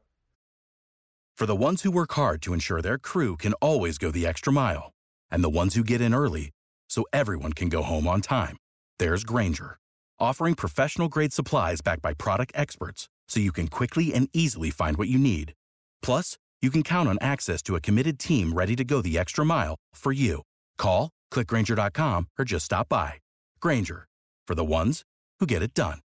[1.33, 4.51] For the ones who work hard to ensure their crew can always go the extra
[4.51, 4.91] mile,
[5.31, 6.51] and the ones who get in early
[6.89, 8.57] so everyone can go home on time,
[8.99, 9.77] there's Grainger,
[10.19, 14.97] offering professional grade supplies backed by product experts so you can quickly and easily find
[14.97, 15.53] what you need.
[16.01, 19.43] Plus, you can count on access to a committed team ready to go the extra
[19.43, 20.41] mile for you.
[20.77, 23.15] Call, clickgrainger.com, or just stop by.
[23.59, 24.07] Grainger,
[24.47, 25.03] for the ones
[25.39, 25.99] who get it done.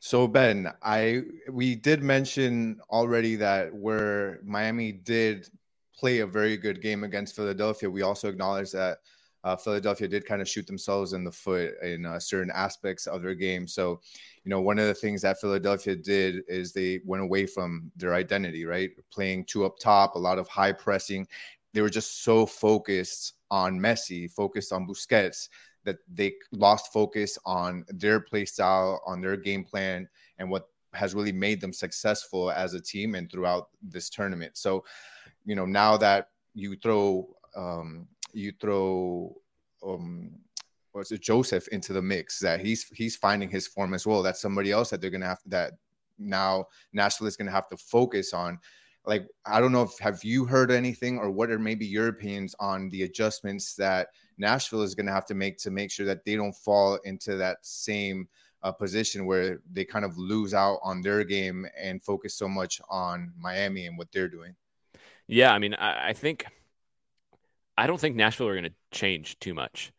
[0.00, 5.48] So Ben, I we did mention already that where Miami did
[5.98, 8.98] play a very good game against Philadelphia, we also acknowledge that
[9.44, 13.22] uh, Philadelphia did kind of shoot themselves in the foot in uh, certain aspects of
[13.22, 13.66] their game.
[13.66, 14.00] So,
[14.48, 18.14] you know, one of the things that Philadelphia did is they went away from their
[18.14, 18.88] identity, right?
[19.12, 21.28] Playing two up top, a lot of high pressing.
[21.74, 25.50] They were just so focused on Messi, focused on Busquets,
[25.84, 30.08] that they lost focus on their play style, on their game plan,
[30.38, 34.56] and what has really made them successful as a team and throughout this tournament.
[34.56, 34.82] So,
[35.44, 39.36] you know, now that you throw um, you throw
[39.86, 40.30] um
[40.98, 44.22] what's it Josef into the mix that he's he's finding his form as well.
[44.22, 45.72] That's somebody else that they're gonna have that
[46.18, 48.58] now Nashville is gonna have to focus on.
[49.06, 52.54] Like I don't know if have you heard anything or what are maybe your opinions
[52.60, 56.36] on the adjustments that Nashville is gonna have to make to make sure that they
[56.36, 58.28] don't fall into that same
[58.62, 62.80] uh, position where they kind of lose out on their game and focus so much
[62.88, 64.54] on Miami and what they're doing.
[65.28, 66.46] Yeah, I mean, I, I think
[67.76, 69.92] I don't think Nashville are going to change too much,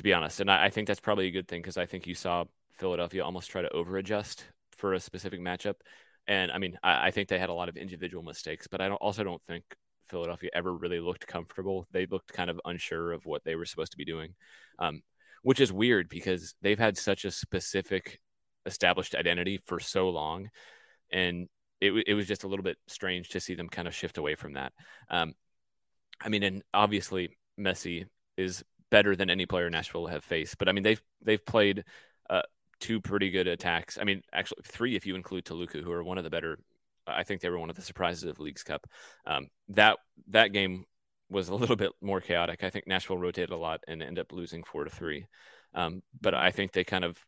[0.00, 0.40] to be honest.
[0.40, 2.44] And I, I think that's probably a good thing because I think you saw
[2.78, 5.74] Philadelphia almost try to over adjust for a specific matchup.
[6.26, 8.88] And I mean, I, I, think they had a lot of individual mistakes, but I
[8.88, 9.62] don't, also don't think
[10.08, 11.86] Philadelphia ever really looked comfortable.
[11.92, 14.32] They looked kind of unsure of what they were supposed to be doing,
[14.78, 15.02] um,
[15.42, 18.20] which is weird because they've had such a specific
[18.64, 20.48] established identity for so long.
[21.12, 21.46] And
[21.82, 24.34] it, it was just a little bit strange to see them kind of shift away
[24.34, 24.72] from that.
[25.10, 25.34] Um,
[26.22, 28.06] I mean, and obviously Messi
[28.38, 30.58] is better than any player Nashville have faced.
[30.58, 31.84] But I mean, they've they've played
[32.28, 32.42] uh,
[32.80, 33.98] two pretty good attacks.
[33.98, 36.58] I mean, actually three if you include Toluca, who are one of the better.
[37.06, 38.86] I think they were one of the surprises of Leagues Cup.
[39.26, 39.98] Um, that
[40.28, 40.84] that game
[41.30, 42.62] was a little bit more chaotic.
[42.62, 45.26] I think Nashville rotated a lot and ended up losing four to three.
[45.74, 47.18] Um, but I think they kind of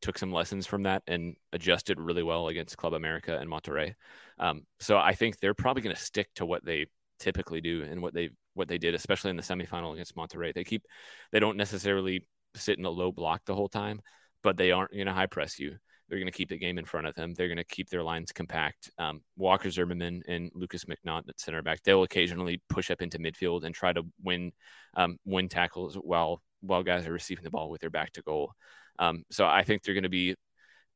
[0.00, 3.94] took some lessons from that and adjusted really well against Club America and Monterrey.
[4.38, 6.86] Um, so I think they're probably going to stick to what they
[7.18, 10.52] typically do and what they what they did, especially in the semifinal against Monterrey.
[10.52, 10.84] They keep
[11.32, 14.00] they don't necessarily sit in a low block the whole time,
[14.42, 15.76] but they aren't going to high press you.
[16.08, 17.34] They're going to keep the game in front of them.
[17.34, 18.90] They're going to keep their lines compact.
[18.98, 21.82] Um, Walker Zimmerman and Lucas McNaught at center back.
[21.82, 24.52] They'll occasionally push up into midfield and try to win
[24.94, 28.52] um, win tackles while while guys are receiving the ball with their back to goal.
[28.98, 30.34] Um, so I think they're going to be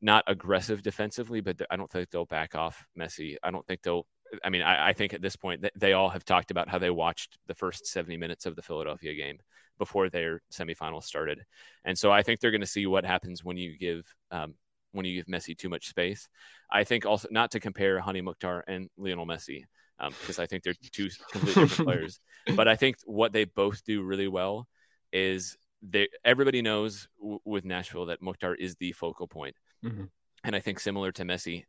[0.01, 3.37] not aggressive defensively, but I don't think they'll back off Messi.
[3.43, 4.07] I don't think they'll
[4.45, 6.91] I mean, I, I think at this point they all have talked about how they
[6.91, 9.39] watched the first 70 minutes of the Philadelphia game
[9.79, 11.45] before their semifinals started,
[11.85, 14.55] and so I think they're going to see what happens when you give um,
[14.93, 16.29] when you give Messi too much space.
[16.71, 19.65] I think also not to compare Hany Mukhtar and Lionel Messi
[19.99, 22.21] because um, I think they're two completely different players,
[22.57, 24.67] but I think what they both do really well
[25.13, 29.57] is they everybody knows w- with Nashville that Mukhtar is the focal point.
[29.85, 30.05] Mm-hmm.
[30.45, 31.65] And I think similar to Messi,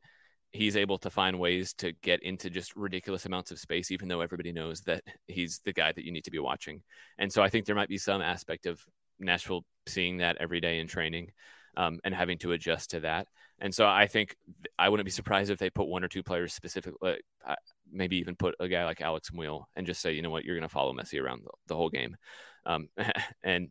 [0.54, 4.22] he's able to find ways to get into just ridiculous amounts of space, even though
[4.22, 6.82] everybody knows that he's the guy that you need to be watching.
[7.18, 8.80] And so I think there might be some aspect of
[9.20, 11.32] Nashville seeing that every day in training
[11.76, 13.28] um, and having to adjust to that.
[13.60, 14.36] And so I think
[14.78, 17.18] I wouldn't be surprised if they put one or two players specifically,
[17.92, 20.56] maybe even put a guy like Alex Muyl and just say, you know what, you're
[20.56, 22.16] going to follow Messi around the, the whole game.
[22.66, 22.89] Um,
[23.44, 23.70] and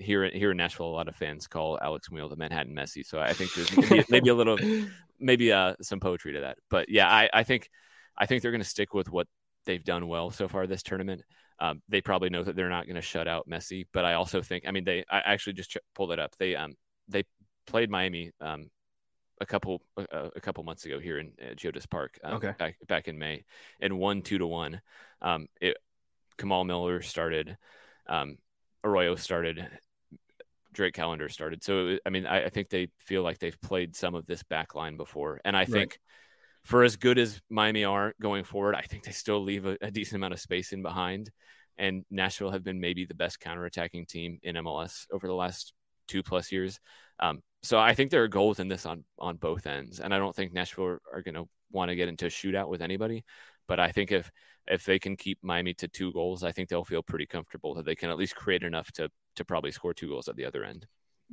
[0.00, 3.04] here here in Nashville, a lot of fans call Alex Muyl the Manhattan Messi.
[3.04, 4.58] So I think there's maybe, maybe a little,
[5.20, 6.58] maybe uh, some poetry to that.
[6.68, 7.68] But yeah, I, I think
[8.16, 9.26] I think they're going to stick with what
[9.66, 11.22] they've done well so far this tournament.
[11.58, 14.40] Um, they probably know that they're not going to shut out Messi, but I also
[14.40, 16.34] think, I mean, they I actually just ch- pulled it up.
[16.38, 16.74] They um
[17.08, 17.24] they
[17.66, 18.70] played Miami um
[19.40, 22.18] a couple uh, a couple months ago here in uh, Geodis Park.
[22.22, 22.54] Um, okay.
[22.58, 23.44] Back back in May,
[23.80, 24.80] and won two to one.
[25.22, 25.76] Um, it
[26.38, 27.56] Kamal Miller started.
[28.06, 28.38] Um,
[28.82, 29.68] Arroyo started,
[30.72, 31.62] Drake Callender started.
[31.62, 34.74] So I mean, I, I, think they feel like they've played some of this back
[34.74, 35.98] line before, and I think
[36.64, 39.90] for as good as Miami are going forward, I think they still leave a, a,
[39.90, 41.30] decent amount of space in behind.
[41.78, 45.72] And Nashville have been maybe the best counterattacking team in MLS over the last
[46.08, 46.78] two plus years.
[47.18, 50.18] Um, so I think there are goals in this on on both ends, and I
[50.18, 53.24] don't think Nashville are, are going to want to get into a shootout with anybody.
[53.68, 54.30] But I think if
[54.66, 57.84] if they can keep Miami to two goals, I think they'll feel pretty comfortable that
[57.84, 60.64] they can at least create enough to to probably score two goals at the other
[60.64, 60.86] end.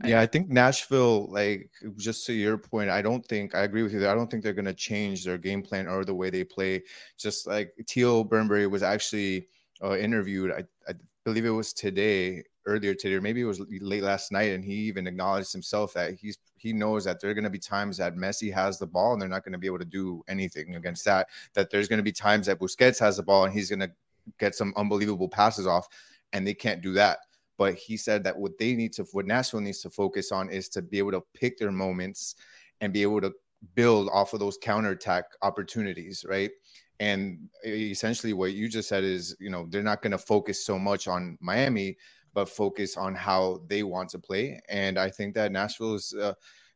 [0.06, 3.94] Yeah, I think Nashville, like just to your point, I don't think I agree with
[3.94, 4.08] you.
[4.08, 6.84] I don't think they're going to change their game plan or the way they play.
[7.18, 9.48] Just like Teal Bunbury was actually
[9.84, 10.94] uh, interviewed, I, I
[11.26, 14.74] believe it was today, earlier today, or maybe it was late last night, and he
[14.74, 18.16] even acknowledged himself that he's he knows that there are going to be times that
[18.16, 21.06] Messi has the ball and they're not going to be able to do anything against
[21.06, 21.28] that.
[21.54, 23.92] That there's going to be times that Busquets has the ball and he's going to
[24.40, 25.88] get some unbelievable passes off,
[26.34, 27.18] and they can't do that.
[27.58, 30.70] But he said that what they need to, what Nashville needs to focus on is
[30.70, 32.36] to be able to pick their moments
[32.82, 33.34] and be able to
[33.76, 36.52] build off of those counterattack opportunities, right?
[37.00, 40.80] And essentially, what you just said is, you know, they're not going to focus so
[40.80, 41.98] much on Miami,
[42.34, 44.60] but focus on how they want to play.
[44.70, 46.34] And I think that Nashville is uh,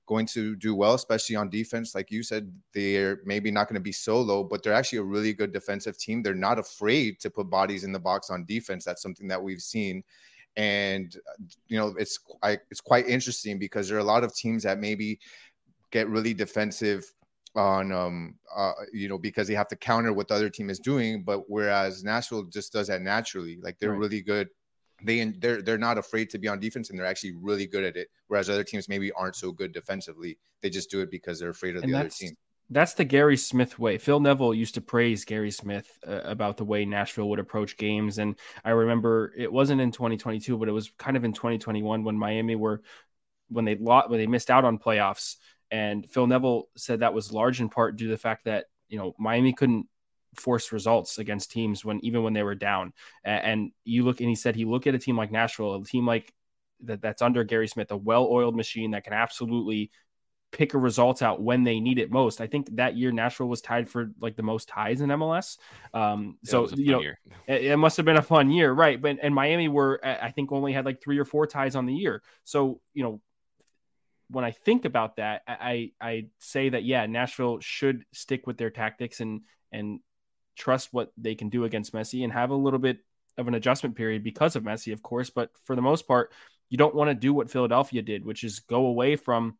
[0.08, 1.96] going to do well, especially on defense.
[1.96, 5.04] Like you said, they're maybe not going to be so low, but they're actually a
[5.04, 6.22] really good defensive team.
[6.22, 8.84] They're not afraid to put bodies in the box on defense.
[8.84, 10.04] That's something that we've seen
[10.58, 11.16] and
[11.68, 14.80] you know it's I, it's quite interesting because there are a lot of teams that
[14.80, 15.20] maybe
[15.92, 17.06] get really defensive
[17.56, 20.80] on um uh you know because they have to counter what the other team is
[20.80, 23.60] doing but whereas Nashville just does that naturally.
[23.62, 24.00] Like they're right.
[24.00, 24.50] really good.
[25.04, 27.98] They they're they're not afraid to be on defense and they're actually really good at
[27.98, 30.38] it whereas other teams maybe aren't so good defensively.
[30.62, 32.36] They just do it because they're afraid of and the other team
[32.71, 33.97] that's the Gary Smith way.
[33.97, 38.17] Phil Neville used to praise Gary Smith uh, about the way Nashville would approach games,
[38.17, 42.17] and I remember it wasn't in 2022, but it was kind of in 2021 when
[42.17, 42.81] Miami were
[43.49, 45.36] when they lost when they missed out on playoffs,
[45.69, 48.97] and Phil Neville said that was large in part due to the fact that you
[48.97, 49.88] know Miami couldn't
[50.36, 52.93] force results against teams when even when they were down,
[53.25, 56.07] and you look and he said he look at a team like Nashville, a team
[56.07, 56.34] like
[56.84, 59.91] that that's under Gary Smith, a well-oiled machine that can absolutely
[60.52, 62.42] pick a result out when they need it most.
[62.42, 65.58] I think that year Nashville was tied for like the most ties in MLS.
[65.94, 67.02] Um, so you know,
[67.48, 69.02] it, it, must have been a fun year, right?
[69.02, 71.94] But and Miami were I think only had like three or four ties on the
[71.94, 72.22] year.
[72.44, 73.22] So you know,
[74.30, 78.70] when I think about that, I I say that yeah, Nashville should stick with their
[78.70, 80.00] tactics and and
[80.58, 83.00] trust what they can do against Messi and have a little bit
[83.38, 85.30] of an adjustment period because of Messi, of course.
[85.30, 86.34] But for the most part,
[86.70, 89.58] you don't want to do what Philadelphia did, which is go away from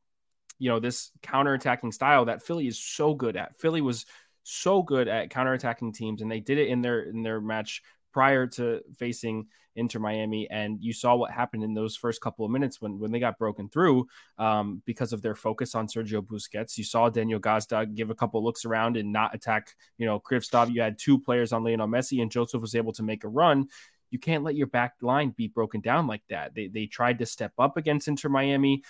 [0.62, 3.60] you know, this counterattacking style that Philly is so good at.
[3.60, 4.06] Philly was
[4.44, 7.82] so good at counterattacking teams, and they did it in their in their match
[8.14, 10.48] prior to facing Inter Miami.
[10.52, 13.40] And you saw what happened in those first couple of minutes when, when they got
[13.40, 14.06] broken through
[14.38, 16.78] um, because of their focus on Sergio Busquets.
[16.78, 20.72] You saw Daniel Gazdag give a couple looks around and not attack, you know, Kryvtsov.
[20.72, 23.68] You had two players on Lionel Messi, and Josef was able to make a run.
[24.12, 26.54] You can't let your back line be broken down like that.
[26.54, 28.84] They, they tried to step up against Inter Miami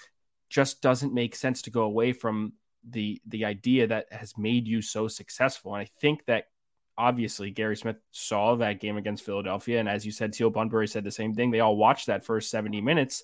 [0.52, 2.54] just doesn't make sense to go away from
[2.90, 5.74] the the idea that has made you so successful.
[5.74, 6.46] And I think that
[6.98, 11.06] obviously Gary Smith saw that game against Philadelphia, and as you said, Teal Bunbury said
[11.06, 11.50] the same thing.
[11.52, 13.24] They all watched that first seventy minutes,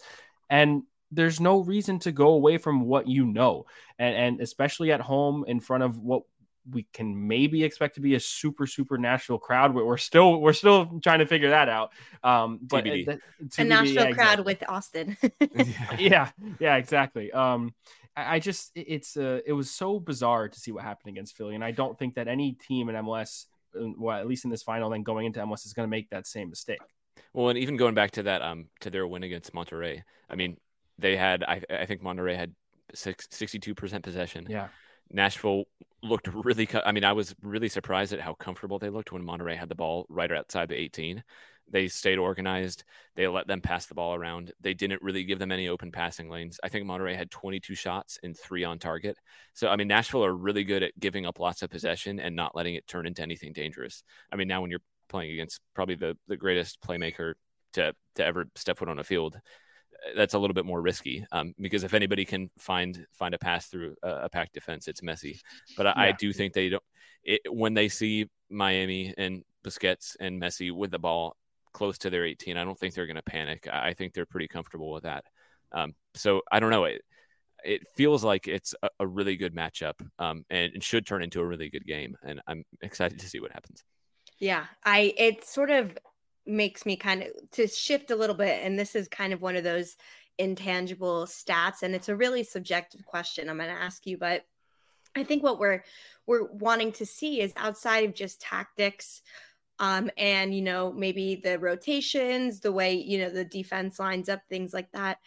[0.50, 3.66] and there's no reason to go away from what you know,
[4.00, 6.24] and and especially at home in front of what
[6.72, 9.74] we can maybe expect to be a super super Nashville crowd.
[9.74, 11.92] But we're still we're still trying to figure that out.
[12.24, 13.06] Um, but TBD.
[13.06, 14.44] The, TBD, a Nashville yeah, crowd exactly.
[14.44, 15.18] with Austin.
[16.00, 17.32] yeah, yeah, exactly.
[17.32, 17.74] Um,
[18.16, 21.56] I, I just it's uh, it was so bizarre to see what happened against Philly,
[21.56, 23.46] and I don't think that any team in MLS,
[23.80, 26.10] uh, well, at least in this final, then going into MLS, is going to make
[26.10, 26.80] that same mistake.
[27.34, 30.58] Well, and even going back to that, um, to their win against Monterrey, I mean,
[30.98, 32.54] they had, I, I think Monterrey had
[32.96, 34.48] 62% possession.
[34.50, 34.68] Yeah.
[35.12, 35.66] Nashville
[36.04, 36.68] looked really.
[36.86, 39.76] I mean, I was really surprised at how comfortable they looked when Monterrey had the
[39.76, 41.24] ball right outside the 18.
[41.70, 42.84] They stayed organized.
[43.16, 44.54] They let them pass the ball around.
[44.62, 46.60] They didn't really give them any open passing lanes.
[46.64, 49.18] I think Monterrey had 22 shots and three on target.
[49.54, 52.56] So, I mean, Nashville are really good at giving up lots of possession and not
[52.56, 54.04] letting it turn into anything dangerous.
[54.32, 54.80] I mean, now when you're
[55.10, 57.34] playing against probably the, the greatest playmaker
[57.74, 59.38] to, to ever step foot on a field,
[60.16, 63.68] that's a little bit more risky um, because if anybody can find find a pass
[63.68, 65.40] through a, a packed defense, it's Messi.
[65.76, 66.02] But I, yeah.
[66.02, 66.84] I do think they don't
[67.24, 71.36] it, when they see Miami and Busquets and Messi with the ball
[71.74, 72.58] close to their 18.
[72.58, 73.68] I don't think they're going to panic.
[73.72, 75.26] I, I, think they're pretty comfortable with that.
[75.72, 76.86] Um, so I don't know.
[76.86, 77.02] It
[77.64, 81.42] it feels like it's a, a really good matchup um, and it should turn into
[81.42, 82.16] a really good game.
[82.24, 83.84] And I'm excited to see what happens.
[84.40, 85.98] Yeah, I it sort of
[86.48, 89.56] makes me kind of to shift a little bit and this is kind of one
[89.56, 89.98] of those
[90.38, 94.46] intangible stats and it's a really subjective question i'm going to ask you but
[95.16, 95.84] i think what we're
[96.28, 99.22] we're wanting to see is outside of just tactics
[99.80, 104.42] um and you know maybe the rotations the way you know the defense lines up
[104.48, 105.18] things like that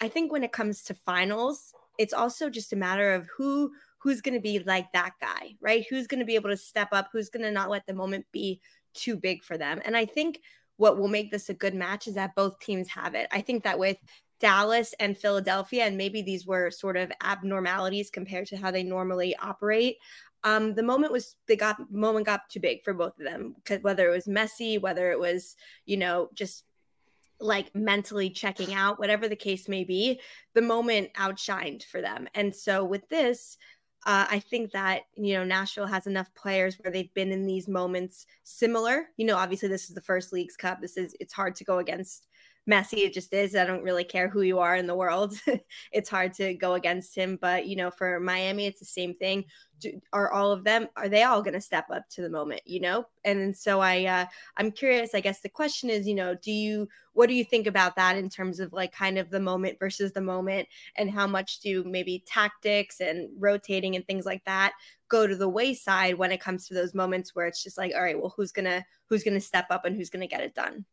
[0.00, 4.22] i think when it comes to finals it's also just a matter of who who's
[4.22, 5.84] going to be like that guy right?
[5.90, 7.08] Who's going to be able to step up?
[7.12, 8.60] Who's going to not let the moment be
[8.94, 9.80] too big for them?
[9.84, 10.40] And i think
[10.80, 13.28] what will make this a good match is that both teams have it.
[13.30, 13.98] I think that with
[14.40, 19.36] Dallas and Philadelphia, and maybe these were sort of abnormalities compared to how they normally
[19.36, 19.98] operate.
[20.42, 23.82] Um, the moment was they got moment got too big for both of them because
[23.82, 25.54] whether it was Messi, whether it was
[25.84, 26.64] you know just
[27.40, 30.18] like mentally checking out, whatever the case may be,
[30.54, 32.26] the moment outshined for them.
[32.34, 33.58] And so with this,
[34.06, 37.68] uh, I think that you know Nashville has enough players where they've been in these
[37.68, 39.08] moments similar.
[39.16, 40.80] You know, obviously this is the first Leagues Cup.
[40.80, 42.26] This is it's hard to go against
[42.68, 42.98] Messi.
[42.98, 43.56] It just is.
[43.56, 45.34] I don't really care who you are in the world.
[45.92, 47.38] it's hard to go against him.
[47.40, 49.44] But you know, for Miami, it's the same thing.
[49.78, 50.88] Do, are all of them?
[50.96, 52.60] Are they all going to step up to the moment?
[52.66, 55.14] You know, and so I, uh, I'm curious.
[55.14, 58.18] I guess the question is, you know, do you, what do you think about that
[58.18, 61.82] in terms of like kind of the moment versus the moment, and how much do
[61.84, 64.72] maybe tactics and rotating and things like that
[65.08, 68.02] go to the wayside when it comes to those moments where it's just like, all
[68.02, 70.84] right, well, who's gonna who's gonna step up and who's gonna get it done?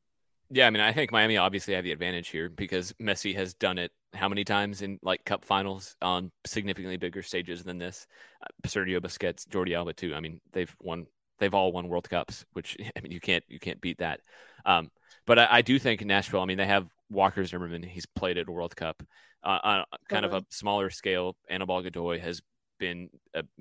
[0.50, 3.78] Yeah, I mean, I think Miami obviously have the advantage here because Messi has done
[3.78, 8.08] it how many times in like cup finals on significantly bigger stages than this.
[8.42, 10.16] Uh, Sergio Busquets, Jordi Alba too.
[10.16, 11.08] I mean, they've won,
[11.40, 14.22] they've all won World Cups, which I mean, you can't you can't beat that.
[14.66, 14.90] Um,
[15.26, 16.42] but I, I, do think Nashville.
[16.42, 17.84] I mean, they have Walker Zimmerman.
[17.84, 19.04] He's played at a World Cup
[19.44, 21.36] uh, on kind of a smaller scale.
[21.50, 22.42] Anibal Godoy has
[22.80, 23.10] been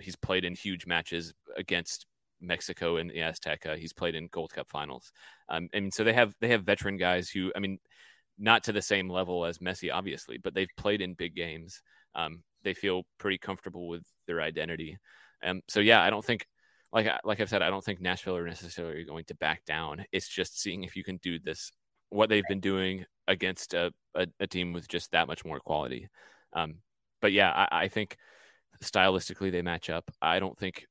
[0.00, 2.06] he's played in huge matches against
[2.40, 3.76] Mexico and the Azteca.
[3.76, 5.12] He's played in Gold Cup finals.
[5.48, 7.78] Um, and so they have they have veteran guys who, I mean,
[8.38, 11.80] not to the same level as Messi, obviously, but they've played in big games.
[12.14, 14.98] Um, they feel pretty comfortable with their identity.
[15.44, 16.46] Um, so yeah, I don't think,
[16.92, 20.04] like like I've said, I don't think Nashville are necessarily going to back down.
[20.12, 21.72] It's just seeing if you can do this,
[22.10, 26.08] what they've been doing against a, a, a team with just that much more quality.
[26.52, 26.76] Um,
[27.20, 28.16] but yeah, I, I think
[28.82, 30.10] stylistically they match up.
[30.20, 30.86] I don't think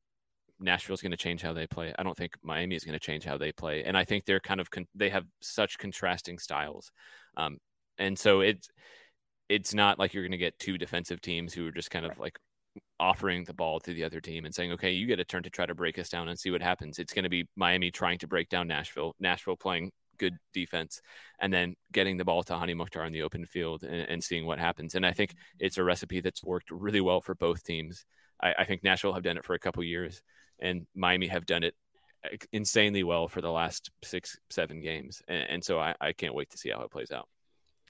[0.59, 1.93] Nashville's going to change how they play.
[1.97, 3.83] I don't think Miami is going to change how they play.
[3.83, 6.91] And I think they're kind of con- they have such contrasting styles,
[7.37, 7.57] um,
[7.97, 8.69] and so it's
[9.49, 12.17] it's not like you're going to get two defensive teams who are just kind of
[12.17, 12.39] like
[12.99, 15.49] offering the ball to the other team and saying, "Okay, you get a turn to
[15.49, 18.19] try to break us down and see what happens." It's going to be Miami trying
[18.19, 21.01] to break down Nashville, Nashville playing good defense,
[21.39, 24.45] and then getting the ball to Hany Mukhtar on the open field and, and seeing
[24.45, 24.95] what happens.
[24.95, 28.05] And I think it's a recipe that's worked really well for both teams.
[28.41, 30.21] I, I think Nashville have done it for a couple years
[30.59, 31.75] and Miami have done it
[32.51, 35.21] insanely well for the last six, seven games.
[35.27, 37.27] And, and so I, I, can't wait to see how it plays out.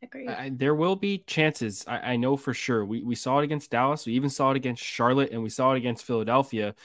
[0.03, 0.28] Agreed.
[0.28, 1.86] Uh, there will be chances.
[1.88, 2.86] I, I, know for sure.
[2.86, 4.05] We, we saw it against Dallas.
[4.05, 6.76] We even saw it against Charlotte and we saw it against Philadelphia.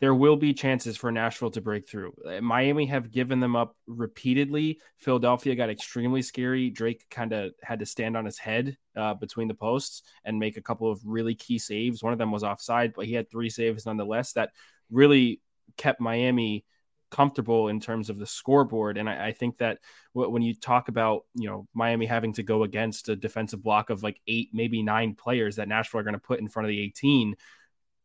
[0.00, 2.14] There will be chances for Nashville to break through.
[2.26, 4.80] Uh, Miami have given them up repeatedly.
[4.96, 6.70] Philadelphia got extremely scary.
[6.70, 10.56] Drake kind of had to stand on his head uh, between the posts and make
[10.56, 12.02] a couple of really key saves.
[12.02, 14.52] One of them was offside, but he had three saves nonetheless that
[14.90, 15.40] really
[15.76, 16.64] kept Miami
[17.10, 18.96] comfortable in terms of the scoreboard.
[18.96, 19.78] And I, I, think that
[20.12, 24.02] when you talk about, you know, Miami having to go against a defensive block of
[24.02, 26.80] like eight, maybe nine players that Nashville are going to put in front of the
[26.80, 27.34] 18,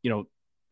[0.02, 0.28] you know,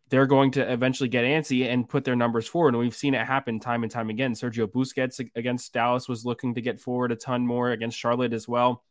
[0.09, 2.74] they're going to eventually get antsy and put their numbers forward.
[2.74, 4.34] And we've seen it happen time and time again.
[4.34, 8.47] Sergio Busquets against Dallas was looking to get forward a ton more against Charlotte as
[8.47, 8.84] well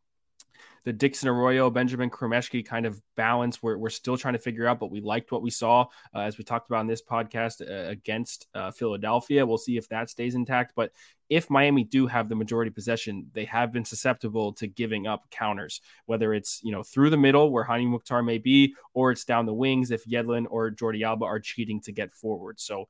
[0.85, 4.81] the Dixon Arroyo, Benjamin Cremaschi kind of balance we're, we're still trying to figure out,
[4.81, 7.89] but we liked what we saw uh, as we talked about in this podcast uh,
[7.89, 9.47] against uh, Philadelphia.
[9.47, 10.73] We'll see if that stays intact.
[10.75, 10.93] But
[11.29, 15.81] if Miami do have the majority possession, they have been susceptible to giving up counters,
[16.07, 19.47] whether it's you know through the middle where Hany Mukhtar may be, or it's down
[19.47, 22.61] the wings if Yedlin or Jordi Alba are cheating to get forward.
[22.61, 22.89] So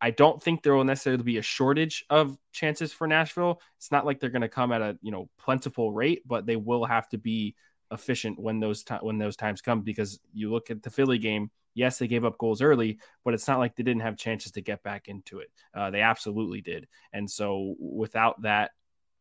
[0.00, 3.60] I don't think there will necessarily be a shortage of chances for Nashville.
[3.76, 6.56] It's not like they're going to come at a you know plentiful rate, but they
[6.56, 7.54] will have to be
[7.90, 9.82] efficient when those t- when those times come.
[9.82, 13.48] Because you look at the Philly game, yes, they gave up goals early, but it's
[13.48, 15.50] not like they didn't have chances to get back into it.
[15.74, 18.70] Uh, they absolutely did, and so without that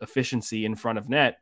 [0.01, 1.39] efficiency in front of net,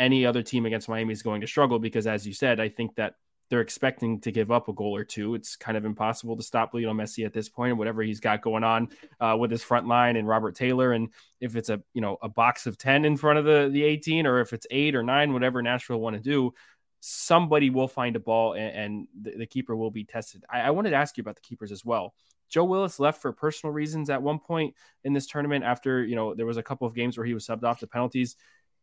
[0.00, 1.78] any other team against Miami is going to struggle.
[1.78, 3.14] Because as you said, I think that
[3.50, 5.34] they're expecting to give up a goal or two.
[5.34, 8.64] It's kind of impossible to stop Lionel Messi at this point, whatever he's got going
[8.64, 8.88] on
[9.20, 10.92] uh, with his front line and Robert Taylor.
[10.92, 11.08] And
[11.40, 14.26] if it's a you know a box of ten in front of the the 18,
[14.26, 16.52] or if it's eight or nine, whatever Nashville want to do,
[17.00, 20.44] somebody will find a ball and, and the, the, keeper will be tested.
[20.50, 22.12] I, I wanted to ask you about the keepers as well.
[22.48, 24.74] Joe Willis left for personal reasons at one point
[25.04, 27.46] in this tournament after you know there was a couple of games where he was
[27.46, 28.36] subbed off the penalties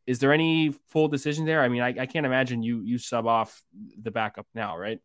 [0.07, 1.61] is there any full decision there?
[1.61, 3.61] I mean, I, I can't imagine you you sub off
[4.01, 4.99] the backup now, right?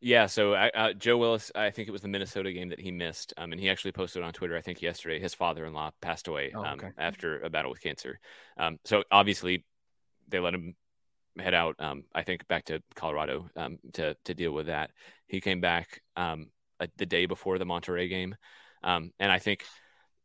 [0.00, 3.34] Yeah, so uh, Joe Willis, I think it was the Minnesota game that he missed,
[3.36, 6.64] um, and he actually posted on Twitter, I think yesterday, his father-in-law passed away oh,
[6.64, 8.20] um, after a battle with cancer.
[8.56, 9.64] Um, so obviously,
[10.28, 10.76] they let him
[11.36, 11.74] head out.
[11.80, 14.92] Um, I think back to Colorado um, to to deal with that.
[15.26, 18.36] He came back um, a, the day before the Monterrey game,
[18.84, 19.64] and I think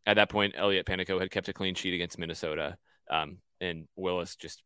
[0.06, 2.78] at that point, Elliot Panicco had kept a clean sheet against Minnesota,
[3.10, 4.62] um, and Willis just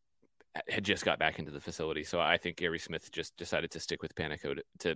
[0.67, 2.03] had just got back into the facility.
[2.03, 4.95] So I think Gary Smith just decided to stick with Panicco to, to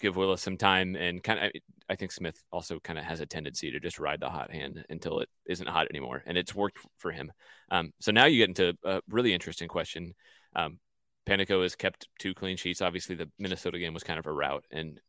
[0.00, 1.50] give Willis some time and kind of.
[1.88, 4.84] I think Smith also kind of has a tendency to just ride the hot hand
[4.88, 7.32] until it isn't hot anymore, and it's worked for him.
[7.70, 10.14] Um, so now you get into a really interesting question.
[10.54, 10.78] Um,
[11.26, 12.80] Panicco has kept two clean sheets.
[12.80, 15.00] Obviously, the Minnesota game was kind of a rout and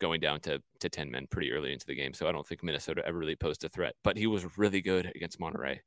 [0.00, 2.12] going down to to ten men pretty early into the game.
[2.12, 3.94] So I don't think Minnesota ever really posed a threat.
[4.02, 5.78] But he was really good against Monterrey.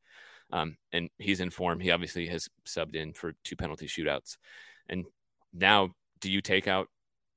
[0.51, 1.79] Um, and he's in form.
[1.79, 4.37] He obviously has subbed in for two penalty shootouts.
[4.87, 5.05] And
[5.53, 6.87] now, do you take out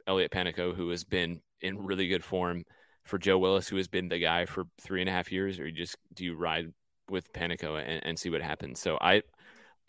[0.07, 2.65] Elliot Panicco, who has been in really good form,
[3.05, 5.67] for Joe Willis, who has been the guy for three and a half years, or
[5.67, 6.73] you just do you ride
[7.11, 8.81] with Panicco and, and see what happens?
[8.81, 9.23] So I,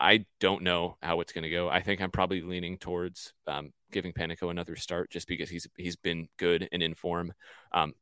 [0.00, 1.68] I don't know how it's going to go.
[1.68, 5.96] I think I'm probably leaning towards um, giving Panicco another start just because he's he's
[5.96, 7.32] been good and in form.
[7.72, 7.94] Um,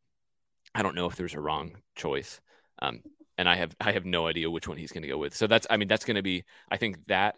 [0.75, 2.41] I don't know if there's a wrong choice.
[2.81, 3.03] Um,
[3.39, 5.35] and I have I have no idea which one he's going to go with.
[5.35, 7.37] So that's I mean that's going to be I think that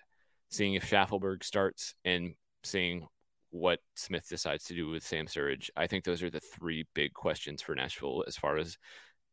[0.50, 3.06] seeing if Shaffelburg starts and seeing
[3.50, 5.70] what Smith decides to do with Sam Surridge.
[5.76, 8.76] I think those are the three big questions for Nashville as far as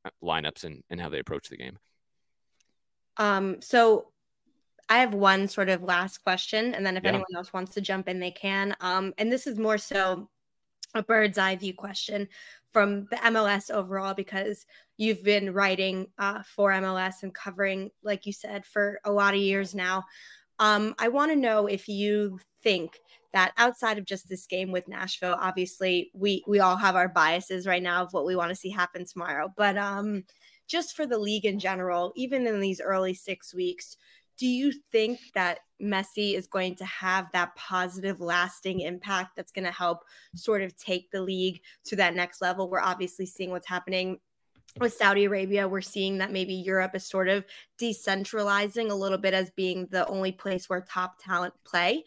[0.05, 1.80] uh, lineups and, and how they approach the game.
[3.18, 4.12] Um, so
[4.89, 7.09] I have one sort of last question, and then if yeah.
[7.09, 8.76] anyone else wants to jump in, they can.
[8.80, 10.30] Um, and this is more so
[10.93, 12.28] a bird's eye view question
[12.72, 14.65] from the MLS overall because
[14.97, 19.39] you've been writing uh, for MLS and covering, like you said, for a lot of
[19.39, 20.03] years now.
[20.59, 22.99] Um, I want to know if you think
[23.34, 27.65] that outside of just this game with Nashville, obviously we we all have our biases
[27.65, 30.24] right now of what we want to see happen tomorrow, but um,
[30.67, 33.97] just for the league in general, even in these early six weeks,
[34.38, 39.65] do you think that Messi is going to have that positive, lasting impact that's going
[39.65, 40.03] to help
[40.36, 42.69] sort of take the league to that next level?
[42.69, 44.19] We're obviously seeing what's happening
[44.79, 47.43] with Saudi Arabia, we're seeing that maybe Europe is sort of
[47.79, 52.03] decentralizing a little bit as being the only place where top talent play.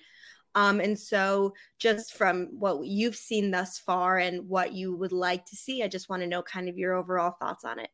[0.55, 5.45] Um, and so, just from what you've seen thus far and what you would like
[5.47, 7.91] to see, I just want to know kind of your overall thoughts on it.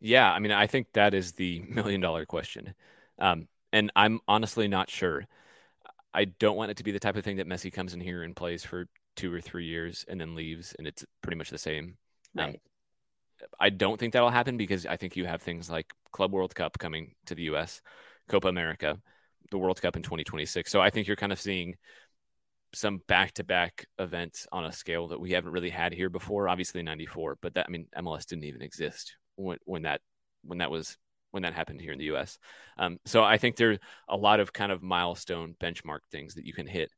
[0.00, 2.74] Yeah, I mean, I think that is the million dollar question.
[3.18, 5.26] Um, and I'm honestly not sure.
[6.14, 8.22] I don't want it to be the type of thing that Messi comes in here
[8.22, 11.58] and plays for two or three years and then leaves, and it's pretty much the
[11.58, 11.96] same.
[12.38, 12.48] Um, right.
[12.48, 16.54] Um, I don't think that'll happen because I think you have things like Club World
[16.54, 17.82] Cup coming to the U.S.,
[18.28, 18.96] Copa America,
[19.50, 20.70] the World Cup in 2026.
[20.70, 21.74] So I think you're kind of seeing
[22.74, 26.48] some back-to-back events on a scale that we haven't really had here before.
[26.48, 30.00] Obviously, '94, but that I mean, MLS didn't even exist when when that
[30.44, 30.96] when that was
[31.34, 32.38] when that happened here in the US.
[32.78, 33.78] Um, so I think there's
[34.08, 36.92] a lot of kind of milestone benchmark things that you can hit.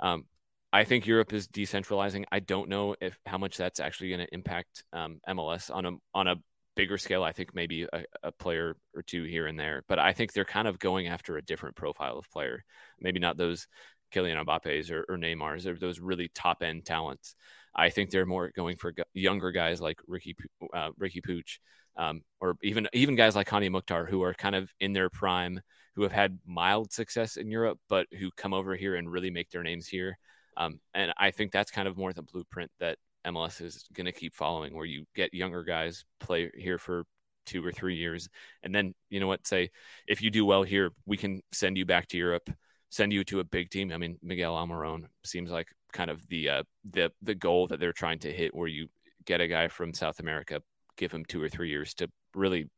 [0.00, 0.24] Um,
[0.72, 2.24] I think Europe is decentralizing.
[2.32, 5.90] I don't know if how much that's actually going to impact um, MLS on a
[6.14, 6.36] on a
[6.74, 7.22] bigger scale.
[7.22, 10.46] I think maybe a, a, player or two here and there, but I think they're
[10.46, 12.64] kind of going after a different profile of player.
[12.98, 13.66] Maybe not those
[14.14, 17.34] Kylian Mbappe's or, or Neymar's or those really top end talents.
[17.74, 20.34] I think they're more going for younger guys like Ricky
[20.72, 21.58] uh, Riqui Puig,
[21.96, 25.60] um, or even even guys like Hany Mukhtar who are kind of in their prime,
[25.94, 29.50] who have had mild success in Europe, but who come over here and really make
[29.50, 30.18] their names here.
[30.56, 34.12] Um, and I think that's kind of more the blueprint that MLS is going to
[34.12, 37.04] keep following, where you get younger guys play here for
[37.44, 38.28] two or three years,
[38.62, 39.46] and then you know what?
[39.46, 39.70] Say
[40.06, 42.50] if you do well here, we can send you back to Europe,
[42.90, 43.92] send you to a big team.
[43.92, 47.92] I mean, Miguel Almiron seems like kind of the uh, the the goal that they're
[47.92, 48.88] trying to hit, where you
[49.24, 50.60] get a guy from South America,
[50.96, 52.68] give him two or three years to really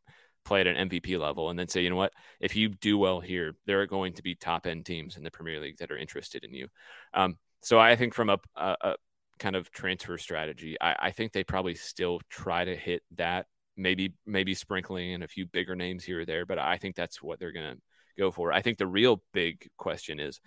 [0.44, 3.20] play at an MVP level and then say, you know what, if you do well
[3.20, 5.96] here, there are going to be top end teams in the Premier League that are
[5.96, 6.68] interested in you.
[7.14, 8.94] Um, so I think from a, a, a
[9.38, 13.46] kind of transfer strategy, I, I, think they probably still try to hit that,
[13.76, 17.22] maybe maybe sprinkling in a few bigger names here or there, but I think that's
[17.22, 17.80] what they're going to
[18.18, 18.52] go for.
[18.52, 20.40] I think the real big question is,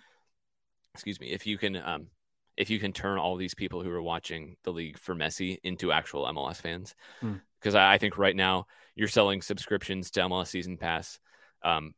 [0.94, 2.06] excuse me, if you can um,
[2.56, 5.92] if you can turn all these people who are watching the league for Messi into
[5.92, 6.94] actual MLS fans.
[7.60, 7.74] Because.
[7.74, 11.18] I, I, think right now you're selling subscriptions to MLS Season Pass
[11.62, 11.94] um,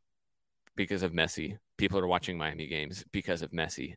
[0.75, 1.57] because of Messi.
[1.77, 3.95] People are watching Miami games because of Messi.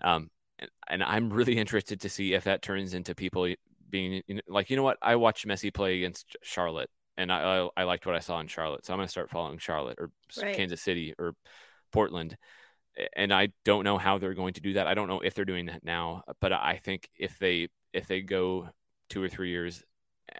[0.00, 3.52] Um, and, and, I'm really interested to see if that turns into people
[3.90, 4.98] being you know, like, you know what?
[5.02, 8.48] I watched Messi play against Charlotte and I, I, I liked what I saw in
[8.48, 8.84] Charlotte.
[8.84, 10.10] So I'm going to start following Charlotte or
[10.40, 10.56] right.
[10.56, 11.34] Kansas City or
[11.92, 12.36] Portland
[13.14, 14.86] and I don't know how they're going to do that.
[14.86, 18.20] I don't know if they're doing that now, but I think if they if they
[18.20, 18.68] go
[19.08, 19.82] two or three years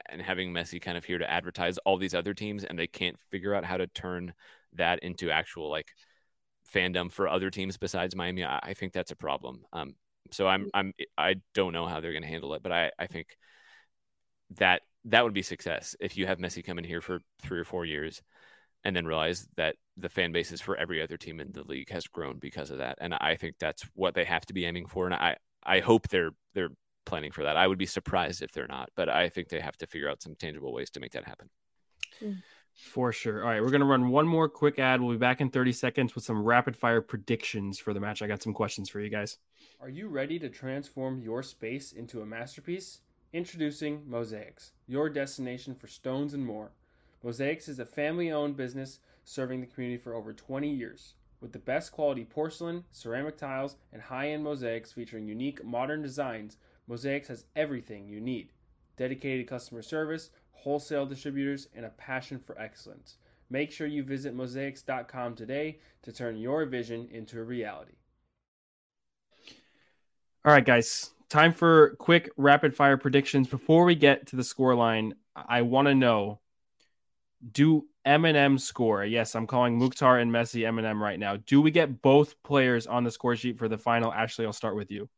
[0.08, 3.18] and having Messi kind of here to advertise all these other teams and they can't
[3.30, 4.32] figure out how to turn
[4.74, 5.88] that into actual like
[6.72, 9.64] fandom for other teams besides Miami, I, I think that's a problem.
[9.72, 9.94] Um,
[10.30, 13.06] so I'm I'm I don't know how they're going to handle it, but I I
[13.06, 13.36] think
[14.56, 17.64] that that would be success if you have Messi come in here for three or
[17.64, 18.22] four years
[18.84, 22.06] and then realize that the fan bases for every other team in the league has
[22.06, 22.98] grown because of that.
[23.00, 25.06] And I think that's what they have to be aiming for.
[25.06, 26.70] And I, I hope they're they're
[27.04, 27.56] planning for that.
[27.56, 30.22] I would be surprised if they're not, but I think they have to figure out
[30.22, 31.50] some tangible ways to make that happen.
[32.22, 32.42] Mm.
[32.74, 33.44] For sure.
[33.44, 35.00] All right, we're gonna run one more quick ad.
[35.00, 38.20] We'll be back in 30 seconds with some rapid fire predictions for the match.
[38.20, 39.38] I got some questions for you guys.
[39.80, 43.00] Are you ready to transform your space into a masterpiece?
[43.32, 46.72] Introducing Mosaics, your destination for stones and more.
[47.22, 51.14] Mosaics is a family owned business serving the community for over 20 years.
[51.40, 56.56] With the best quality porcelain, ceramic tiles, and high end mosaics featuring unique modern designs,
[56.86, 58.50] Mosaics has everything you need
[58.96, 63.16] dedicated customer service, wholesale distributors, and a passion for excellence.
[63.50, 67.94] Make sure you visit mosaics.com today to turn your vision into a reality.
[70.44, 73.48] All right, guys, time for quick rapid fire predictions.
[73.48, 76.40] Before we get to the score line, I want to know
[77.52, 79.04] do MNM score?
[79.04, 81.36] Yes, I'm calling Mukhtar and Messi MNM right now.
[81.36, 84.12] Do we get both players on the score sheet for the final?
[84.12, 85.08] Ashley, I'll start with you.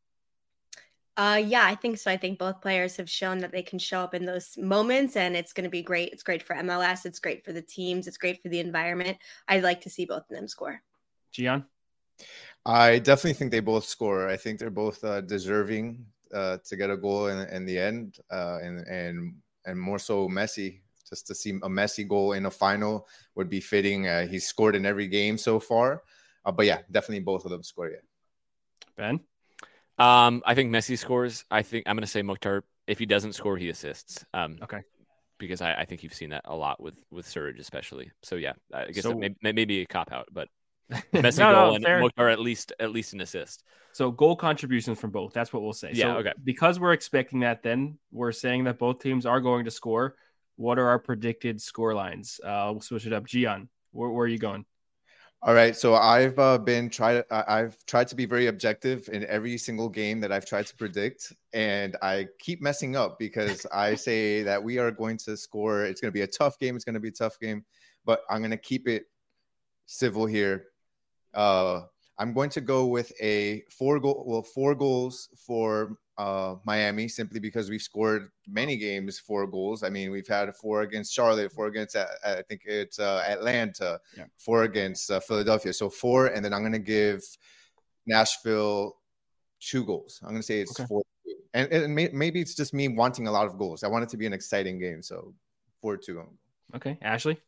[1.17, 2.11] Uh, yeah, I think so.
[2.11, 5.35] I think both players have shown that they can show up in those moments, and
[5.35, 6.13] it's going to be great.
[6.13, 7.07] It's great for MLS.
[7.07, 8.07] It's great for the teams.
[8.07, 9.17] It's great for the environment.
[9.47, 10.79] I'd like to see both of them score.
[11.31, 11.65] Gian?
[12.67, 14.27] I definitely think they both score.
[14.27, 18.19] I think they're both uh, deserving uh, to get a goal in, in the end,
[18.29, 20.81] uh, and and and more so Messi.
[21.09, 24.07] Just to see a Messi goal in a final would be fitting.
[24.07, 26.03] Uh, he's scored in every game so far,
[26.45, 27.89] uh, but yeah, definitely both of them score.
[27.89, 27.97] Yeah.
[28.97, 29.21] Ben.
[29.97, 31.45] Um, I think Messi scores.
[31.49, 32.63] I think I'm going to say Mukhtar.
[32.85, 34.25] If he doesn't score, he assists.
[34.33, 34.81] Um, okay.
[35.39, 38.11] Because I, I, think you've seen that a lot with with Surridge, especially.
[38.23, 40.47] So yeah, I guess so, may, maybe a cop out, but
[41.13, 41.99] Messi no, goal no, and fair.
[41.99, 43.63] Mukhtar at least at least an assist.
[43.93, 45.33] So goal contributions from both.
[45.33, 45.91] That's what we'll say.
[45.93, 46.13] Yeah.
[46.13, 46.33] So okay.
[46.43, 50.15] Because we're expecting that, then we're saying that both teams are going to score.
[50.55, 52.39] What are our predicted score lines?
[52.43, 53.25] Uh, we'll switch it up.
[53.25, 54.65] Gian, where, where are you going?
[55.43, 57.23] All right, so I've uh, been tried.
[57.29, 61.31] I've tried to be very objective in every single game that I've tried to predict,
[61.53, 65.83] and I keep messing up because I say that we are going to score.
[65.83, 66.75] It's going to be a tough game.
[66.75, 67.63] It's going to be a tough game,
[68.03, 69.03] but I'm going to keep it
[69.85, 70.65] civil here.
[71.35, 71.81] Uh,
[72.19, 77.39] I'm going to go with a four goal, well, four goals for uh, Miami simply
[77.39, 79.83] because we've scored many games four goals.
[79.83, 83.99] I mean, we've had four against Charlotte, four against uh, I think it's uh, Atlanta,
[84.17, 84.25] yeah.
[84.37, 85.73] four against uh, Philadelphia.
[85.73, 87.23] So four, and then I'm going to give
[88.07, 88.97] Nashville
[89.59, 90.19] two goals.
[90.23, 90.87] I'm going to say it's okay.
[90.87, 91.03] four.
[91.53, 93.83] And, and may, maybe it's just me wanting a lot of goals.
[93.83, 95.33] I want it to be an exciting game, so
[95.81, 96.23] four two.
[96.75, 97.39] Okay, Ashley.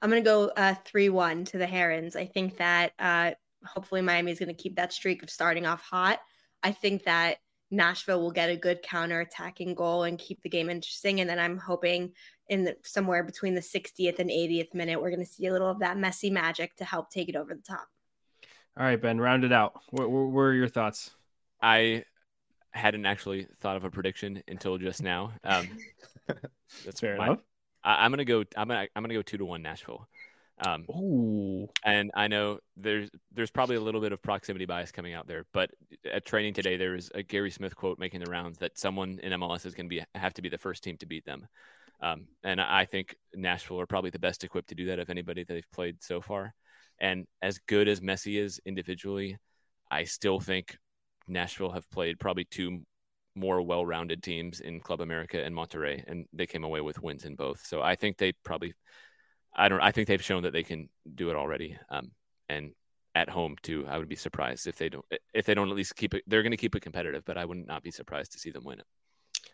[0.00, 2.14] I'm going to go uh, three one to the Herons.
[2.14, 3.32] I think that uh,
[3.66, 6.20] hopefully Miami is going to keep that streak of starting off hot.
[6.62, 7.38] I think that
[7.70, 11.20] Nashville will get a good counter attacking goal and keep the game interesting.
[11.20, 12.12] And then I'm hoping
[12.48, 15.70] in the, somewhere between the 60th and 80th minute, we're going to see a little
[15.70, 17.88] of that Messi magic to help take it over the top.
[18.76, 19.74] All right, Ben, round it out.
[19.90, 21.10] What, what were your thoughts?
[21.62, 22.04] I
[22.72, 25.32] hadn't actually thought of a prediction until just now.
[25.44, 25.68] Um,
[26.84, 27.38] that's fair my, enough.
[27.84, 28.44] I, am gonna go.
[28.56, 28.88] I'm gonna.
[28.96, 30.08] I'm gonna go two to one Nashville.
[30.58, 31.68] Um, Ooh.
[31.84, 35.46] And I know there's there's probably a little bit of proximity bias coming out there,
[35.52, 35.70] but
[36.10, 39.32] at training today there was a Gary Smith quote making the rounds that someone in
[39.32, 41.46] MLS is going to be have to be the first team to beat them.
[42.00, 45.42] Um, and I think Nashville are probably the best equipped to do that of anybody
[45.42, 46.54] that they've played so far.
[47.00, 49.38] And as good as Messi is individually,
[49.90, 50.76] I still think
[51.26, 52.82] Nashville have played probably two
[53.34, 57.34] more well-rounded teams in Club America and Monterrey, and they came away with wins in
[57.34, 57.66] both.
[57.66, 58.74] So I think they probably
[59.54, 59.80] I don't.
[59.80, 61.78] I think they've shown that they can do it already.
[61.88, 62.10] Um,
[62.48, 62.72] and
[63.14, 65.04] at home too, I would be surprised if they don't.
[65.32, 67.24] If they don't at least keep it, they're going to keep it competitive.
[67.24, 68.86] But I would not be surprised to see them win it.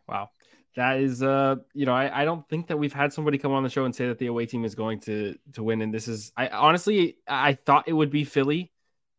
[0.09, 0.31] Wow,
[0.77, 3.63] that is uh, you know, I, I don't think that we've had somebody come on
[3.63, 5.83] the show and say that the away team is going to to win.
[5.83, 8.73] And this is, I honestly, I thought it would be Philly,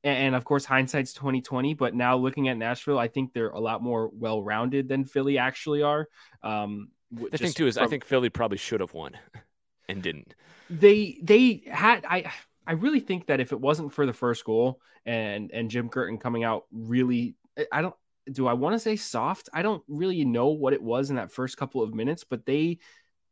[0.04, 1.74] and, of course hindsight's twenty twenty.
[1.74, 5.38] But now looking at Nashville, I think they're a lot more well rounded than Philly
[5.38, 6.08] actually are.
[6.42, 9.18] Um, the thing too is, from, I think Philly probably should have won
[9.90, 10.34] and didn't
[10.72, 12.32] they they had I
[12.66, 16.18] I really think that if it wasn't for the first goal and and Jim Curtin
[16.18, 17.36] coming out really
[17.72, 17.96] I don't
[18.32, 19.50] do I want to say soft?
[19.54, 22.80] I don't really know what it was in that first couple of minutes, but they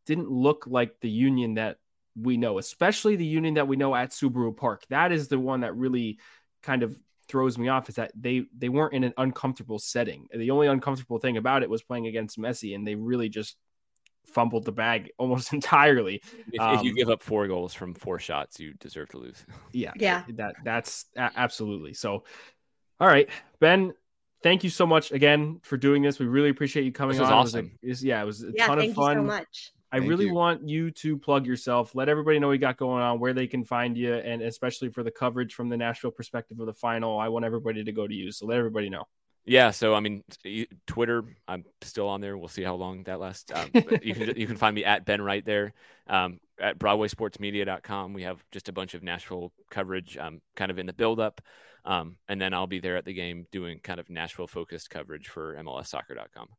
[0.05, 1.77] didn't look like the union that
[2.15, 4.83] we know, especially the union that we know at Subaru Park.
[4.89, 6.19] That is the one that really
[6.63, 10.27] kind of throws me off is that they they weren't in an uncomfortable setting.
[10.33, 13.55] The only uncomfortable thing about it was playing against Messi and they really just
[14.25, 16.21] fumbled the bag almost entirely.
[16.51, 19.17] If, um, if, you um, give up four goals from four shots, you deserve to
[19.17, 19.45] lose.
[19.71, 22.23] Yeah, yeah, that that's absolutely so.
[22.99, 23.93] All right, Ben,
[24.41, 26.19] thank you so much again for doing this.
[26.19, 27.33] We really appreciate you coming this was on.
[27.33, 27.71] Awesome.
[27.81, 29.17] It was, a, yeah, it was a yeah, ton thank of fun.
[29.17, 29.71] You so much.
[29.91, 30.35] I Thank really you.
[30.35, 31.95] want you to plug yourself.
[31.95, 34.89] Let everybody know what you got going on, where they can find you, and especially
[34.89, 37.17] for the coverage from the Nashville perspective of the final.
[37.17, 38.31] I want everybody to go to you.
[38.31, 39.05] So let everybody know.
[39.49, 40.23] Yeah, so I mean,
[40.85, 42.37] Twitter, I'm still on there.
[42.37, 43.51] We'll see how long that lasts.
[43.51, 43.71] Um,
[44.03, 45.73] you can you can find me at Ben Wright there.
[46.05, 50.85] Um, at BroadwaySportsMedia.com, we have just a bunch of Nashville coverage, um, kind of in
[50.85, 51.41] the build-up,
[51.83, 55.55] um, and then I'll be there at the game doing kind of Nashville-focused coverage for
[55.55, 56.49] MLSsoccer.com.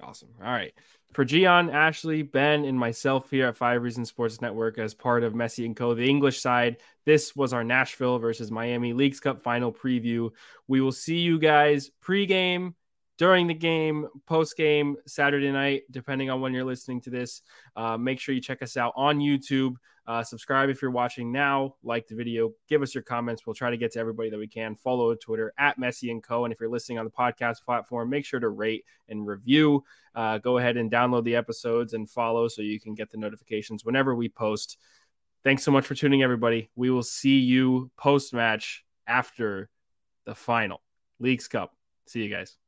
[0.00, 0.28] Awesome.
[0.42, 0.72] All right.
[1.12, 5.32] For Gian, Ashley, Ben, and myself here at Five Reasons Sports Network as part of
[5.32, 9.72] Messi and Co., the English side, this was our Nashville versus Miami Leagues Cup final
[9.72, 10.30] preview.
[10.66, 12.74] We will see you guys pregame,
[13.18, 17.42] during the game, post game, Saturday night, depending on when you're listening to this.
[17.76, 19.74] Uh, make sure you check us out on YouTube.
[20.08, 21.74] Uh, subscribe if you're watching now.
[21.82, 22.52] Like the video.
[22.66, 23.46] Give us your comments.
[23.46, 24.74] We'll try to get to everybody that we can.
[24.74, 26.44] Follow Twitter at Messi and Co.
[26.44, 29.84] And if you're listening on the podcast platform, make sure to rate and review.
[30.14, 33.84] Uh, go ahead and download the episodes and follow so you can get the notifications
[33.84, 34.78] whenever we post.
[35.44, 36.70] Thanks so much for tuning, everybody.
[36.74, 39.68] We will see you post match after
[40.24, 40.80] the final
[41.20, 41.76] Leagues Cup.
[42.06, 42.67] See you guys.